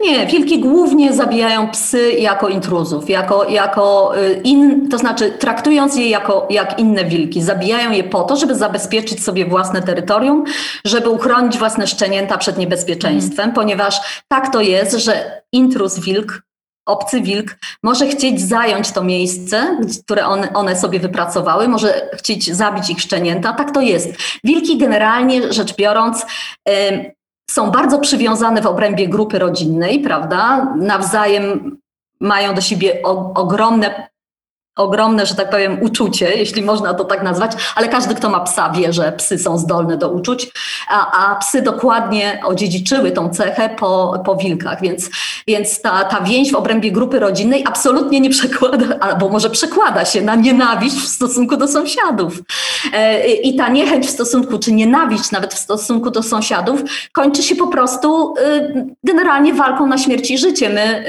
Nie, 0.00 0.26
wilki 0.26 0.60
głównie 0.60 1.12
zabijają 1.12 1.70
psy 1.70 2.12
jako 2.12 2.48
intruzów, 2.48 3.10
jako, 3.10 3.44
jako 3.44 4.12
y, 4.18 4.40
in, 4.44 4.88
to 4.88 4.98
znaczy 4.98 5.30
traktując 5.30 5.96
je 5.96 6.08
jako, 6.08 6.46
jak 6.50 6.78
inne 6.78 7.04
wilki. 7.04 7.42
Zabijają 7.42 7.90
je 7.90 8.04
po 8.04 8.22
to, 8.22 8.36
żeby 8.36 8.54
zabezpieczyć 8.54 9.24
sobie 9.24 9.46
własne 9.46 9.82
terytorium, 9.82 10.44
żeby 10.84 11.08
uchronić 11.08 11.58
własne 11.58 11.86
szczenięta 11.86 12.38
przed 12.38 12.58
niebezpieczeństwem, 12.58 13.44
mm. 13.44 13.54
ponieważ 13.54 14.22
tak 14.28 14.52
to 14.52 14.60
jest, 14.60 14.92
że 14.92 15.42
intruz 15.52 15.98
wilk 15.98 16.42
obcy 16.88 17.20
wilk 17.20 17.56
może 17.82 18.06
chcieć 18.06 18.40
zająć 18.40 18.92
to 18.92 19.04
miejsce, 19.04 19.78
które 20.04 20.26
one, 20.26 20.52
one, 20.52 20.76
sobie 20.76 21.00
wypracowały, 21.00 21.68
może 21.68 22.10
chcieć 22.12 22.56
zabić 22.56 22.90
ich 22.90 23.00
szczenięta. 23.00 23.52
Tak 23.52 23.74
to 23.74 23.80
jest. 23.80 24.08
Wilki 24.44 24.78
generalnie 24.78 25.52
rzecz 25.52 25.76
biorąc 25.76 26.26
są 27.50 27.70
bardzo 27.70 27.98
przywiązane 27.98 28.62
w 28.62 28.66
obrębie 28.66 29.08
grupy 29.08 29.38
rodzinnej, 29.38 30.00
prawda? 30.00 30.72
Nawzajem 30.76 31.78
mają 32.20 32.54
do 32.54 32.60
siebie 32.60 33.02
o, 33.02 33.32
ogromne 33.34 34.08
ogromne, 34.78 35.26
że 35.26 35.34
tak 35.34 35.50
powiem, 35.50 35.78
uczucie, 35.82 36.34
jeśli 36.36 36.62
można 36.62 36.94
to 36.94 37.04
tak 37.04 37.22
nazwać, 37.22 37.52
ale 37.76 37.88
każdy, 37.88 38.14
kto 38.14 38.28
ma 38.28 38.40
psa, 38.40 38.70
wie, 38.70 38.92
że 38.92 39.12
psy 39.12 39.38
są 39.38 39.58
zdolne 39.58 39.96
do 39.96 40.10
uczuć, 40.10 40.50
a, 40.88 41.30
a 41.32 41.34
psy 41.34 41.62
dokładnie 41.62 42.40
odziedziczyły 42.44 43.10
tą 43.10 43.30
cechę 43.30 43.70
po, 43.78 44.22
po 44.24 44.36
wilkach, 44.36 44.80
więc, 44.80 45.10
więc 45.46 45.82
ta, 45.82 46.04
ta 46.04 46.20
więź 46.20 46.52
w 46.52 46.56
obrębie 46.56 46.92
grupy 46.92 47.18
rodzinnej 47.18 47.64
absolutnie 47.66 48.20
nie 48.20 48.30
przekłada, 48.30 48.98
albo 49.00 49.28
może 49.28 49.50
przekłada 49.50 50.04
się 50.04 50.22
na 50.22 50.34
nienawiść 50.34 50.96
w 50.96 51.08
stosunku 51.08 51.56
do 51.56 51.68
sąsiadów. 51.68 52.42
E, 52.92 53.26
I 53.32 53.56
ta 53.56 53.68
niechęć 53.68 54.06
w 54.06 54.10
stosunku, 54.10 54.58
czy 54.58 54.72
nienawiść 54.72 55.30
nawet 55.30 55.54
w 55.54 55.58
stosunku 55.58 56.10
do 56.10 56.22
sąsiadów, 56.22 56.80
kończy 57.12 57.42
się 57.42 57.56
po 57.56 57.66
prostu 57.66 58.34
y, 58.34 58.86
generalnie 59.04 59.54
walką 59.54 59.86
na 59.86 59.98
śmierć 59.98 60.30
i 60.30 60.38
życie. 60.38 60.70
My 60.70 61.04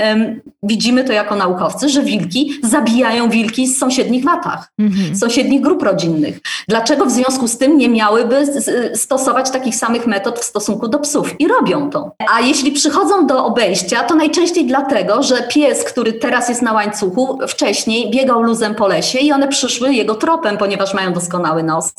widzimy 0.63 1.03
to 1.03 1.13
jako 1.13 1.35
naukowcy, 1.35 1.89
że 1.89 2.03
wilki 2.03 2.53
zabijają 2.63 3.29
wilki 3.29 3.58
z 3.67 3.79
sąsiednich 3.79 4.23
watach, 4.23 4.71
mhm. 4.79 5.15
sąsiednich 5.15 5.61
grup 5.61 5.83
rodzinnych. 5.83 6.39
Dlaczego 6.67 7.05
w 7.05 7.11
związku 7.11 7.47
z 7.47 7.57
tym 7.57 7.77
nie 7.77 7.89
miałyby 7.89 8.45
stosować 8.95 9.51
takich 9.51 9.75
samych 9.75 10.07
metod 10.07 10.39
w 10.39 10.43
stosunku 10.43 10.87
do 10.87 10.99
psów? 10.99 11.41
I 11.41 11.47
robią 11.47 11.89
to. 11.89 12.15
A 12.33 12.41
jeśli 12.41 12.71
przychodzą 12.71 13.27
do 13.27 13.45
obejścia, 13.45 14.03
to 14.03 14.15
najczęściej 14.15 14.65
dlatego, 14.65 15.23
że 15.23 15.43
pies, 15.43 15.83
który 15.83 16.13
teraz 16.13 16.49
jest 16.49 16.61
na 16.61 16.73
łańcuchu, 16.73 17.39
wcześniej 17.47 18.11
biegał 18.11 18.41
luzem 18.41 18.75
po 18.75 18.87
lesie 18.87 19.19
i 19.19 19.31
one 19.31 19.47
przyszły 19.47 19.93
jego 19.93 20.15
tropem, 20.15 20.57
ponieważ 20.57 20.93
mają 20.93 21.13
doskonały 21.13 21.63
nos. 21.63 21.93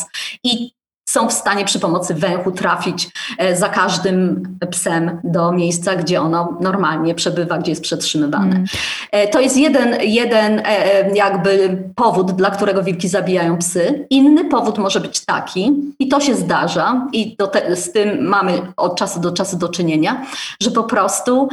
I 0.45 0.80
są 1.11 1.29
w 1.29 1.33
stanie 1.33 1.65
przy 1.65 1.81
pomocy 1.81 2.15
węchu 2.15 2.51
trafić 2.53 3.11
e, 3.39 3.57
za 3.57 3.69
każdym 3.69 4.43
psem 4.71 5.21
do 5.25 5.53
miejsca, 5.53 5.97
gdzie 5.97 6.21
ono 6.21 6.59
normalnie 6.61 7.15
przebywa, 7.15 7.59
gdzie 7.59 7.73
jest 7.73 7.83
przetrzymywane. 7.83 8.55
Mm. 8.55 8.65
E, 9.13 9.29
to 9.29 9.41
jest 9.41 9.57
jeden, 9.57 9.97
jeden 10.01 10.63
e, 10.65 11.11
jakby 11.15 11.79
powód, 11.97 12.33
dla 12.33 12.51
którego 12.51 12.83
wilki 12.83 13.09
zabijają 13.09 13.59
psy. 13.59 14.07
Inny 14.11 14.45
powód 14.45 14.79
może 14.79 15.01
być 15.01 15.25
taki, 15.25 15.73
i 15.99 16.09
to 16.09 16.21
się 16.21 16.35
zdarza, 16.35 17.09
i 17.13 17.37
te, 17.37 17.77
z 17.77 17.93
tym 17.93 18.29
mamy 18.29 18.53
od 18.77 18.97
czasu 18.97 19.21
do 19.21 19.33
czasu 19.33 19.57
do 19.57 19.69
czynienia, 19.69 20.27
że 20.63 20.71
po 20.71 20.85
prostu 20.85 21.49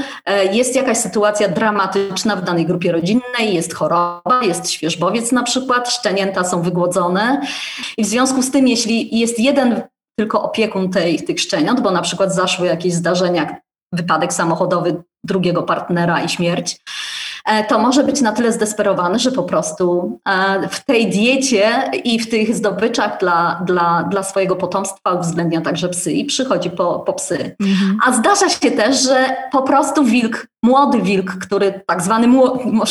jest 0.51 0.75
jakaś 0.75 0.97
sytuacja 0.97 1.47
dramatyczna 1.47 2.35
w 2.35 2.43
danej 2.43 2.65
grupie 2.65 2.91
rodzinnej, 2.91 3.53
jest 3.53 3.73
choroba, 3.73 4.41
jest 4.41 4.69
świeżbowiec 4.69 5.31
na 5.31 5.43
przykład, 5.43 5.89
szczenięta 5.89 6.43
są 6.43 6.61
wygłodzone 6.61 7.41
i 7.97 8.03
w 8.03 8.07
związku 8.07 8.41
z 8.41 8.51
tym, 8.51 8.67
jeśli 8.67 9.19
jest 9.19 9.39
jeden 9.47 9.81
tylko 10.19 10.43
opiekun 10.43 10.89
tej, 10.89 11.23
tych 11.23 11.39
szczeniąt, 11.39 11.81
bo 11.81 11.91
na 11.91 12.01
przykład 12.01 12.33
zaszły 12.35 12.67
jakieś 12.67 12.93
zdarzenia, 12.93 13.55
wypadek 13.93 14.33
samochodowy 14.33 15.03
drugiego 15.23 15.63
partnera 15.63 16.21
i 16.21 16.29
śmierć, 16.29 16.77
e, 17.45 17.63
to 17.63 17.79
może 17.79 18.03
być 18.03 18.21
na 18.21 18.31
tyle 18.31 18.51
zdesperowany, 18.51 19.19
że 19.19 19.31
po 19.31 19.43
prostu 19.43 20.19
e, 20.29 20.69
w 20.69 20.85
tej 20.85 21.09
diecie 21.09 21.91
i 22.03 22.19
w 22.19 22.29
tych 22.29 22.55
zdobyczach 22.55 23.19
dla, 23.19 23.61
dla, 23.65 24.03
dla 24.03 24.23
swojego 24.23 24.55
potomstwa 24.55 25.13
uwzględnia 25.13 25.61
także 25.61 25.89
psy 25.89 26.11
i 26.11 26.25
przychodzi 26.25 26.69
po, 26.69 26.99
po 26.99 27.13
psy. 27.13 27.55
Mhm. 27.61 27.97
A 28.05 28.11
zdarza 28.11 28.49
się 28.49 28.71
też, 28.71 29.03
że 29.03 29.35
po 29.51 29.61
prostu 29.61 30.03
wilk, 30.03 30.47
młody 30.63 31.01
wilk, 31.01 31.31
który 31.31 31.81
tak 31.87 32.01
zwany, 32.01 32.27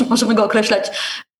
możemy 0.08 0.34
go 0.34 0.44
określać 0.44 0.90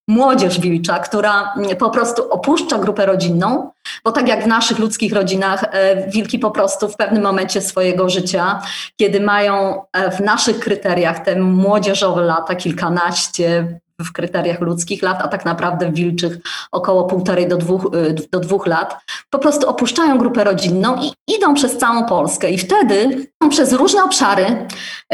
młodzież 0.08 0.60
wilcza, 0.60 0.98
która 0.98 1.54
po 1.78 1.90
prostu 1.90 2.30
opuszcza 2.30 2.78
grupę 2.78 3.06
rodzinną, 3.06 3.70
bo 4.04 4.12
tak 4.12 4.28
jak 4.28 4.44
w 4.44 4.46
naszych 4.46 4.78
ludzkich 4.78 5.12
rodzinach, 5.12 5.64
e, 5.70 6.10
wilki 6.10 6.38
po 6.38 6.50
prostu 6.50 6.88
w 6.88 6.96
pewnym 6.96 7.22
momencie 7.22 7.60
swojego 7.60 8.08
życia, 8.08 8.62
kiedy 8.96 9.20
mają 9.20 9.82
e, 9.92 10.10
w 10.10 10.20
naszych 10.20 10.58
kryteriach 10.58 11.18
te 11.18 11.36
młodzieżowe 11.36 12.22
lata, 12.22 12.54
kilkanaście, 12.54 13.80
w 14.00 14.12
kryteriach 14.12 14.60
ludzkich 14.60 15.02
lat, 15.02 15.22
a 15.22 15.28
tak 15.28 15.44
naprawdę 15.44 15.92
wilczych 15.92 16.38
około 16.72 17.04
półtorej 17.04 17.48
do 17.48 17.56
dwóch, 17.56 17.94
y, 17.94 18.14
do 18.32 18.40
dwóch 18.40 18.66
lat, 18.66 18.96
po 19.30 19.38
prostu 19.38 19.68
opuszczają 19.68 20.18
grupę 20.18 20.44
rodzinną 20.44 20.96
i 20.96 21.34
idą 21.36 21.54
przez 21.54 21.78
całą 21.78 22.04
Polskę. 22.04 22.50
I 22.50 22.58
wtedy 22.58 23.26
przez 23.50 23.72
różne 23.72 24.04
obszary, 24.04 24.66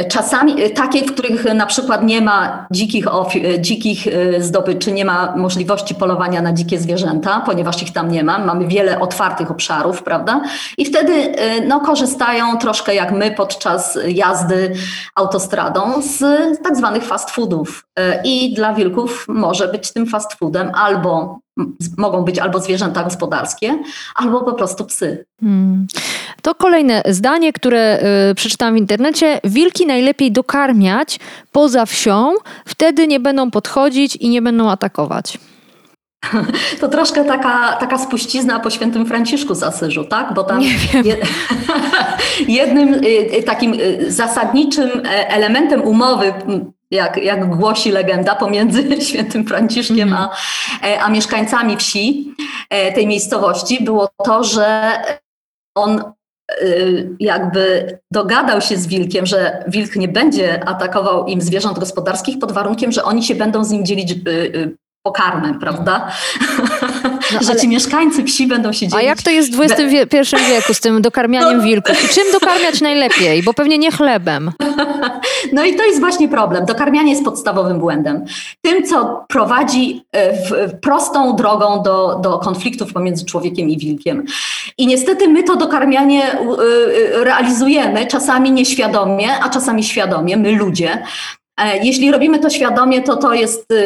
czasami 0.09 0.64
y, 0.64 0.71
takie, 0.71 1.05
w 1.05 1.12
których 1.12 1.55
na 1.55 1.66
przykład 1.66 2.05
nie 2.05 2.21
ma 2.21 2.66
dzikich, 2.71 3.07
y, 3.37 3.61
dzikich 3.61 4.07
zdobyczy, 4.38 4.92
nie 4.92 5.05
ma 5.05 5.37
możliwości 5.37 5.95
polowania 5.95 6.42
na 6.42 6.53
dzikie 6.53 6.79
zwierzęta, 6.79 7.42
ponieważ 7.47 7.83
ich 7.83 7.92
tam 7.92 8.11
nie 8.11 8.25
ma. 8.25 8.38
Mamy 8.38 8.68
wiele 8.68 9.01
otwartych 9.01 9.51
obszarów, 9.51 10.03
prawda? 10.03 10.40
I 10.79 10.85
wtedy 10.85 11.35
no, 11.66 11.81
korzystają 11.81 12.59
troszkę 12.59 12.95
jak 12.95 13.12
my 13.12 13.31
podczas 13.31 13.99
jazdy 14.09 14.73
autostradą 15.14 16.03
z 16.03 16.18
tak 16.62 16.77
zwanych 16.77 17.05
fast 17.05 17.31
foodów. 17.31 17.85
I 18.25 18.55
dla 18.55 18.72
wilków 18.75 19.25
może 19.29 19.69
być 19.69 19.93
tym 19.93 20.07
fast 20.07 20.35
foodem 20.35 20.71
albo 20.75 21.39
mogą 21.99 22.23
być 22.23 22.39
albo 22.39 22.61
zwierzęta 22.61 23.05
gospodarskie, 23.05 23.79
albo 24.15 24.41
po 24.41 24.53
prostu 24.53 24.85
psy. 24.85 25.25
Hmm. 25.41 25.87
To 26.43 26.55
kolejne 26.55 27.03
zdanie, 27.09 27.53
które 27.53 28.03
y, 28.31 28.35
przeczytałam 28.35 28.75
w 28.75 28.79
internecie. 28.79 29.41
Wilki 29.45 29.87
najlepiej 29.87 30.33
dokarmiać 30.33 31.21
poza 31.53 31.87
wsią, 31.87 32.35
wtedy 32.65 33.07
nie 33.07 33.21
będą 33.21 33.51
podchodzić 33.51 34.17
i 34.17 34.29
nie 34.29 34.43
będą 34.43 34.71
atakować. 34.71 35.39
To 36.81 36.89
troszkę 36.89 37.25
taka, 37.25 37.77
taka 37.81 37.99
spuścizna 37.99 38.61
po 38.61 38.71
świętym 38.71 39.07
Franciszku 39.07 39.55
z 39.55 39.63
Asyżu, 39.63 40.05
tak? 40.05 40.35
Bo 40.35 40.45
tam 40.45 40.61
jednym 42.49 42.95
y, 42.95 43.07
y, 43.39 43.43
takim 43.43 43.75
y, 43.75 44.13
zasadniczym 44.13 44.91
e, 45.05 45.29
elementem 45.29 45.83
umowy 45.83 46.35
jak, 46.92 47.16
jak 47.16 47.57
głosi 47.57 47.90
legenda, 47.90 48.35
pomiędzy 48.35 49.00
świętym 49.09 49.46
Franciszkiem 49.46 50.09
mm. 50.09 50.14
a, 50.14 50.37
e, 50.87 51.00
a 51.00 51.11
mieszkańcami 51.11 51.76
wsi 51.76 52.35
e, 52.70 52.92
tej 52.92 53.07
miejscowości 53.07 53.85
było 53.85 54.09
to, 54.24 54.44
że 54.44 54.92
on 55.76 56.02
jakby 57.20 57.98
dogadał 58.11 58.61
się 58.61 58.76
z 58.76 58.87
wilkiem, 58.87 59.26
że 59.26 59.64
wilk 59.68 59.96
nie 59.96 60.09
będzie 60.09 60.68
atakował 60.68 61.26
im 61.26 61.40
zwierząt 61.40 61.78
gospodarskich 61.78 62.38
pod 62.38 62.52
warunkiem, 62.52 62.92
że 62.92 63.05
oni 63.05 63.22
się 63.22 63.35
będą 63.35 63.64
z 63.64 63.70
nim 63.70 63.87
dzielić 63.87 64.14
pokarmem, 65.03 65.59
prawda? 65.59 66.09
No, 67.33 67.38
że 67.47 67.57
ci 67.57 67.69
mieszkańcy 67.69 68.25
wsi 68.25 68.47
będą 68.47 68.73
się 68.73 68.79
dzielić. 68.79 68.95
A 68.95 69.03
jak 69.03 69.23
to 69.23 69.31
jest 69.31 69.57
w 69.57 69.61
XXI 69.61 70.37
wieku 70.49 70.75
z 70.75 70.81
tym 70.81 71.03
dokarmianiem 71.03 71.57
no. 71.57 71.62
wilków? 71.62 72.05
I 72.05 72.15
czym 72.15 72.33
dokarmiać 72.33 72.81
najlepiej? 72.81 73.43
Bo 73.43 73.55
pewnie 73.55 73.79
nie 73.79 73.91
chlebem. 73.91 74.51
No 75.53 75.65
i 75.65 75.77
to 75.77 75.85
jest 75.85 76.01
właśnie 76.01 76.29
problem. 76.29 76.65
Dokarmianie 76.65 77.11
jest 77.11 77.25
podstawowym 77.25 77.79
błędem. 77.79 78.25
Tym, 78.61 78.87
co 78.87 79.25
prowadzi 79.29 80.03
e, 80.12 80.33
w 80.33 80.81
prostą 80.81 81.37
drogą 81.37 81.83
do, 81.83 82.19
do 82.23 82.38
konfliktów 82.38 82.93
pomiędzy 82.93 83.25
człowiekiem 83.25 83.69
i 83.69 83.79
wilkiem. 83.79 84.25
I 84.79 84.87
niestety 84.87 85.29
my 85.29 85.43
to 85.43 85.57
dokarmianie 85.57 86.33
e, 86.33 86.38
e, 86.38 87.25
realizujemy, 87.25 88.07
czasami 88.07 88.53
nieświadomie, 88.53 89.29
a 89.43 89.49
czasami 89.49 89.85
świadomie, 89.85 90.37
my 90.37 90.53
ludzie. 90.53 91.03
E, 91.61 91.85
jeśli 91.85 92.11
robimy 92.12 92.38
to 92.38 92.51
świadomie, 92.51 93.03
to 93.03 93.17
to 93.17 93.35
jest 93.35 93.73
y, 93.73 93.77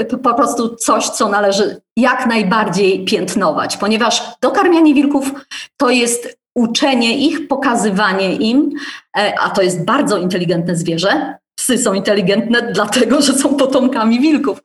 y, 0.00 0.18
po 0.18 0.34
prostu 0.34 0.76
coś, 0.76 1.08
co 1.08 1.28
należy 1.28 1.80
jak 1.96 2.26
najbardziej 2.26 3.04
piętnować, 3.04 3.76
ponieważ 3.76 4.22
dokarmianie 4.40 4.94
wilków 4.94 5.30
to 5.76 5.90
jest 5.90 6.38
uczenie 6.54 7.18
ich, 7.18 7.48
pokazywanie 7.48 8.36
im, 8.36 8.70
e, 9.18 9.34
a 9.40 9.50
to 9.50 9.62
jest 9.62 9.84
bardzo 9.84 10.18
inteligentne 10.18 10.76
zwierzę. 10.76 11.34
Psy 11.58 11.78
są 11.78 11.94
inteligentne, 11.94 12.72
dlatego 12.72 13.22
że 13.22 13.32
są 13.32 13.54
potomkami 13.54 14.20
wilków. 14.20 14.58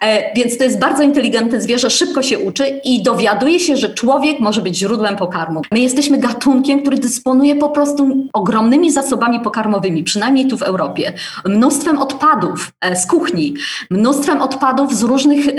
E, 0.00 0.34
więc 0.34 0.58
to 0.58 0.64
jest 0.64 0.78
bardzo 0.78 1.02
inteligentne 1.02 1.60
zwierzę, 1.60 1.90
szybko 1.90 2.22
się 2.22 2.38
uczy 2.38 2.80
i 2.84 3.02
dowiaduje 3.02 3.60
się, 3.60 3.76
że 3.76 3.94
człowiek 3.94 4.40
może 4.40 4.62
być 4.62 4.78
źródłem 4.78 5.16
pokarmu. 5.16 5.62
My 5.72 5.80
jesteśmy 5.80 6.18
gatunkiem, 6.18 6.80
który 6.80 6.96
dysponuje 6.96 7.56
po 7.56 7.68
prostu 7.68 8.28
ogromnymi 8.32 8.92
zasobami 8.92 9.40
pokarmowymi, 9.40 10.04
przynajmniej 10.04 10.46
tu 10.46 10.58
w 10.58 10.62
Europie. 10.62 11.12
Mnóstwem 11.44 11.98
odpadów 11.98 12.72
e, 12.80 12.96
z 12.96 13.06
kuchni, 13.06 13.54
mnóstwem 13.90 14.42
odpadów 14.42 14.94
z 14.94 15.02
różnych 15.02 15.48
e, 15.48 15.52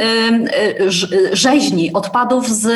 rzeźni, 1.31 1.93
odpadów 1.93 2.49
z 2.49 2.67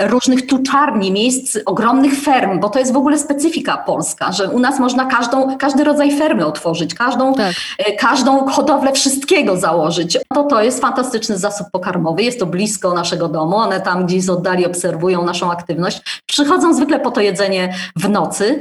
różnych 0.00 0.46
tuczarni, 0.46 1.12
miejsc, 1.12 1.58
ogromnych 1.66 2.20
ferm, 2.20 2.60
bo 2.60 2.68
to 2.68 2.78
jest 2.78 2.92
w 2.92 2.96
ogóle 2.96 3.18
specyfika 3.18 3.76
polska, 3.76 4.32
że 4.32 4.50
u 4.50 4.58
nas 4.58 4.78
można 4.78 5.04
każdą, 5.04 5.56
każdy 5.58 5.84
rodzaj 5.84 6.18
fermy 6.18 6.46
otworzyć, 6.46 6.94
każdą, 6.94 7.34
tak. 7.34 7.54
każdą 7.98 8.46
hodowlę 8.46 8.92
wszystkiego 8.92 9.56
założyć. 9.56 10.18
To 10.34 10.44
to 10.44 10.62
jest 10.62 10.75
fantastyczny 10.80 11.38
zasób 11.38 11.66
pokarmowy, 11.72 12.22
jest 12.22 12.38
to 12.38 12.46
blisko 12.46 12.94
naszego 12.94 13.28
domu, 13.28 13.56
one 13.56 13.80
tam 13.80 14.06
gdzieś 14.06 14.22
z 14.22 14.30
oddali 14.30 14.66
obserwują 14.66 15.24
naszą 15.24 15.52
aktywność. 15.52 16.22
Przychodzą 16.26 16.74
zwykle 16.74 17.00
po 17.00 17.10
to 17.10 17.20
jedzenie 17.20 17.74
w 17.96 18.08
nocy, 18.08 18.60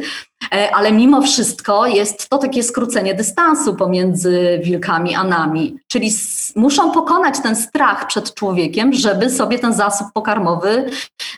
ale 0.74 0.92
mimo 0.92 1.22
wszystko 1.22 1.86
jest 1.88 2.30
to 2.30 2.38
takie 2.38 2.64
skrócenie 2.64 3.14
dystansu 3.14 3.76
pomiędzy 3.76 4.60
wilkami 4.64 5.16
a 5.16 5.24
nami. 5.24 5.78
Czyli 5.88 6.12
muszą 6.56 6.92
pokonać 6.92 7.36
ten 7.44 7.56
strach 7.56 8.08
przed 8.08 8.34
człowiekiem, 8.34 8.94
żeby 8.94 9.30
sobie 9.30 9.60
ten 9.60 9.74
zasób 9.74 10.08
pokarmowy 10.14 10.90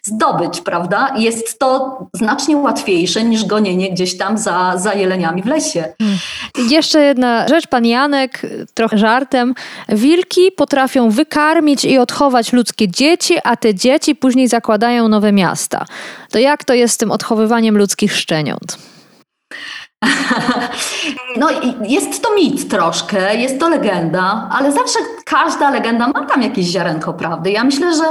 zdobyć, 0.04 0.62
prawda? 0.62 1.14
Jest 1.18 1.60
to 1.60 1.98
znacznie 2.14 2.58
łatwiejsze 2.58 3.24
niż 3.24 3.46
gonienie 3.46 3.92
gdzieś 3.92 4.18
tam 4.18 4.38
za, 4.38 4.74
za 4.78 4.94
jeleniami 4.94 5.42
w 5.42 5.46
lesie. 5.46 5.94
Hmm. 5.98 6.18
Jeszcze 6.70 7.04
jedna 7.04 7.48
rzecz, 7.48 7.68
pan 7.68 7.86
Janek, 7.86 8.42
trochę 8.74 8.98
żartem. 8.98 9.54
Wilki 9.90 10.52
potrafią 10.52 11.10
wykarmić 11.10 11.86
i 11.86 11.98
odchować 11.98 12.54
ludzkie 12.54 12.88
dzieci, 12.88 13.38
a 13.44 13.56
te 13.56 13.76
dzieci 13.76 14.16
później 14.16 14.48
zakładają 14.48 15.08
nowe 15.08 15.32
miasta. 15.32 15.86
To 16.32 16.40
jak 16.40 16.64
to 16.64 16.74
jest 16.74 16.94
z 16.94 16.98
tym 16.98 17.12
odchowywaniem 17.12 17.78
ludzkich 17.78 18.16
szczeniąt? 18.16 18.78
No 21.38 21.48
jest 21.88 22.24
to 22.24 22.36
mit 22.36 22.70
troszkę, 22.70 23.36
jest 23.36 23.60
to 23.60 23.70
legenda, 23.70 24.50
ale 24.52 24.72
zawsze 24.72 25.00
każda 25.26 25.70
legenda 25.70 26.08
ma 26.08 26.26
tam 26.26 26.42
jakieś 26.42 26.66
ziarenko 26.66 27.14
prawdy. 27.14 27.52
Ja 27.52 27.64
myślę, 27.64 27.96
że 27.96 28.04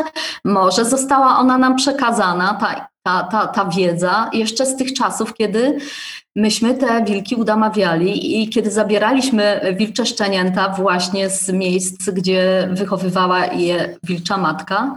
może 0.44 0.84
została 0.84 1.38
ona 1.38 1.58
nam 1.58 1.76
przekazana, 1.76 2.54
ta, 2.60 2.88
ta, 3.02 3.22
ta, 3.22 3.46
ta 3.46 3.64
wiedza, 3.64 4.30
jeszcze 4.32 4.66
z 4.66 4.76
tych 4.76 4.94
czasów, 4.94 5.34
kiedy 5.34 5.78
myśmy 6.36 6.74
te 6.74 7.04
wilki 7.04 7.34
udamawiali 7.34 8.42
i 8.42 8.48
kiedy 8.48 8.70
zabieraliśmy 8.70 9.74
wilcze 9.78 10.06
szczenięta 10.06 10.68
właśnie 10.68 11.30
z 11.30 11.48
miejsc, 11.48 12.10
gdzie 12.10 12.68
wychowywała 12.72 13.46
je 13.46 13.96
wilcza 14.02 14.36
matka, 14.36 14.94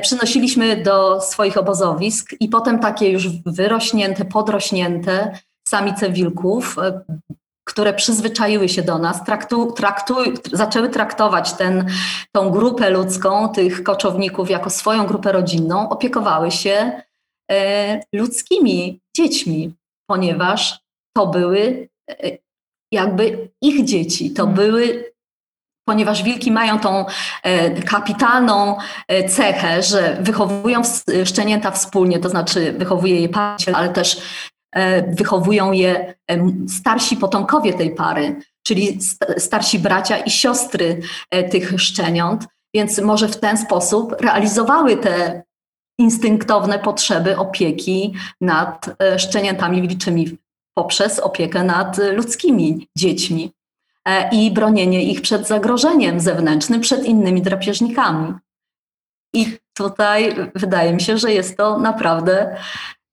przynosiliśmy 0.00 0.82
do 0.82 1.20
swoich 1.20 1.56
obozowisk 1.56 2.34
i 2.40 2.48
potem 2.48 2.78
takie 2.78 3.10
już 3.10 3.28
wyrośnięte, 3.46 4.24
podrośnięte 4.24 5.38
samice 5.68 6.10
wilków, 6.10 6.78
e, 6.78 7.00
które 7.64 7.94
przyzwyczaiły 7.94 8.68
się 8.68 8.82
do 8.82 8.98
nas, 8.98 9.24
traktu, 9.24 9.72
traktu, 9.72 10.14
zaczęły 10.52 10.88
traktować 10.88 11.52
ten, 11.52 11.86
tą 12.32 12.50
grupę 12.50 12.90
ludzką, 12.90 13.48
tych 13.48 13.82
koczowników 13.82 14.50
jako 14.50 14.70
swoją 14.70 15.06
grupę 15.06 15.32
rodzinną, 15.32 15.88
opiekowały 15.88 16.50
się 16.50 17.02
e, 17.50 18.00
ludzkimi 18.14 19.00
dziećmi, 19.16 19.74
ponieważ 20.10 20.80
to 21.16 21.26
były 21.26 21.88
e, 22.10 22.38
jakby 22.92 23.48
ich 23.62 23.84
dzieci, 23.84 24.30
to 24.30 24.42
hmm. 24.42 24.54
były 24.56 25.11
ponieważ 25.84 26.22
wilki 26.22 26.52
mają 26.52 26.78
tą 26.78 27.04
e, 27.42 27.70
kapitalną 27.82 28.76
e, 29.08 29.28
cechę, 29.28 29.82
że 29.82 30.16
wychowują 30.20 30.82
szczenięta 31.24 31.70
wspólnie, 31.70 32.18
to 32.18 32.28
znaczy 32.28 32.72
wychowuje 32.72 33.20
je 33.20 33.28
parcie, 33.28 33.76
ale 33.76 33.88
też 33.88 34.22
E, 34.72 35.14
wychowują 35.14 35.72
je 35.72 36.14
starsi 36.68 37.16
potomkowie 37.16 37.74
tej 37.74 37.94
pary, 37.94 38.36
czyli 38.66 38.98
starsi 39.38 39.78
bracia 39.78 40.16
i 40.18 40.30
siostry 40.30 41.00
tych 41.50 41.80
szczeniąt, 41.80 42.46
więc 42.74 42.98
może 42.98 43.28
w 43.28 43.40
ten 43.40 43.58
sposób 43.58 44.20
realizowały 44.20 44.96
te 44.96 45.42
instynktowne 45.98 46.78
potrzeby 46.78 47.36
opieki 47.36 48.14
nad 48.40 48.96
szczeniętami 49.18 49.88
wilczymi 49.88 50.38
poprzez 50.78 51.18
opiekę 51.18 51.64
nad 51.64 51.98
ludzkimi 51.98 52.88
dziećmi 52.98 53.52
i 54.32 54.50
bronienie 54.50 55.04
ich 55.04 55.22
przed 55.22 55.48
zagrożeniem 55.48 56.20
zewnętrznym, 56.20 56.80
przed 56.80 57.04
innymi 57.04 57.42
drapieżnikami. 57.42 58.34
I 59.34 59.56
tutaj 59.76 60.34
wydaje 60.54 60.92
mi 60.92 61.00
się, 61.00 61.18
że 61.18 61.32
jest 61.32 61.56
to 61.56 61.78
naprawdę 61.78 62.56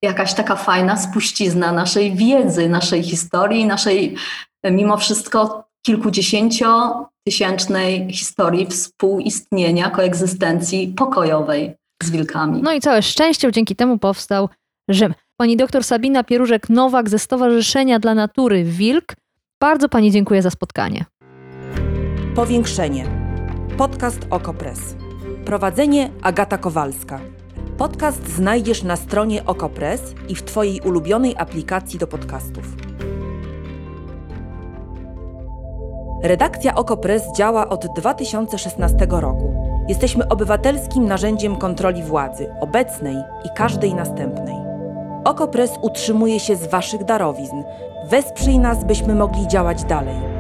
jakaś 0.03 0.33
taka 0.33 0.55
fajna 0.55 0.97
spuścizna 0.97 1.71
naszej 1.71 2.15
wiedzy, 2.15 2.69
naszej 2.69 3.03
historii, 3.03 3.65
naszej 3.65 4.15
mimo 4.63 4.97
wszystko 4.97 5.69
kilkudziesięciotysięcznej 5.85 8.13
historii 8.13 8.65
współistnienia, 8.65 9.89
koegzystencji 9.89 10.87
pokojowej 10.87 11.75
z 12.03 12.11
wilkami. 12.11 12.61
No 12.61 12.73
i 12.73 12.81
całe 12.81 13.01
szczęście 13.01 13.51
dzięki 13.51 13.75
temu 13.75 13.97
powstał 13.97 14.49
Rzym. 14.89 15.13
Pani 15.37 15.57
doktor 15.57 15.83
Sabina 15.83 16.23
Pierużek-Nowak 16.23 17.09
ze 17.09 17.19
Stowarzyszenia 17.19 17.99
dla 17.99 18.15
Natury 18.15 18.63
Wilk. 18.63 19.13
Bardzo 19.61 19.89
Pani 19.89 20.11
dziękuję 20.11 20.41
za 20.41 20.49
spotkanie. 20.49 21.05
Powiększenie. 22.35 23.05
Podcast 23.77 24.19
Okopres. 24.29 24.95
Prowadzenie 25.45 26.09
Agata 26.21 26.57
Kowalska. 26.57 27.19
Podcast 27.77 28.27
znajdziesz 28.27 28.83
na 28.83 28.95
stronie 28.95 29.45
Okopres 29.45 30.01
i 30.29 30.35
w 30.35 30.43
Twojej 30.43 30.81
ulubionej 30.81 31.35
aplikacji 31.37 31.99
do 31.99 32.07
podcastów. 32.07 32.63
Redakcja 36.23 36.75
Okopres 36.75 37.23
działa 37.37 37.69
od 37.69 37.85
2016 37.95 39.07
roku. 39.09 39.53
Jesteśmy 39.87 40.27
obywatelskim 40.27 41.05
narzędziem 41.05 41.55
kontroli 41.55 42.03
władzy, 42.03 42.49
obecnej 42.61 43.15
i 43.45 43.49
każdej 43.55 43.93
następnej. 43.93 44.55
Okopres 45.25 45.71
utrzymuje 45.81 46.39
się 46.39 46.55
z 46.55 46.67
Waszych 46.67 47.03
darowizn. 47.03 47.63
Wesprzyj 48.09 48.59
nas, 48.59 48.83
byśmy 48.83 49.15
mogli 49.15 49.47
działać 49.47 49.83
dalej. 49.83 50.38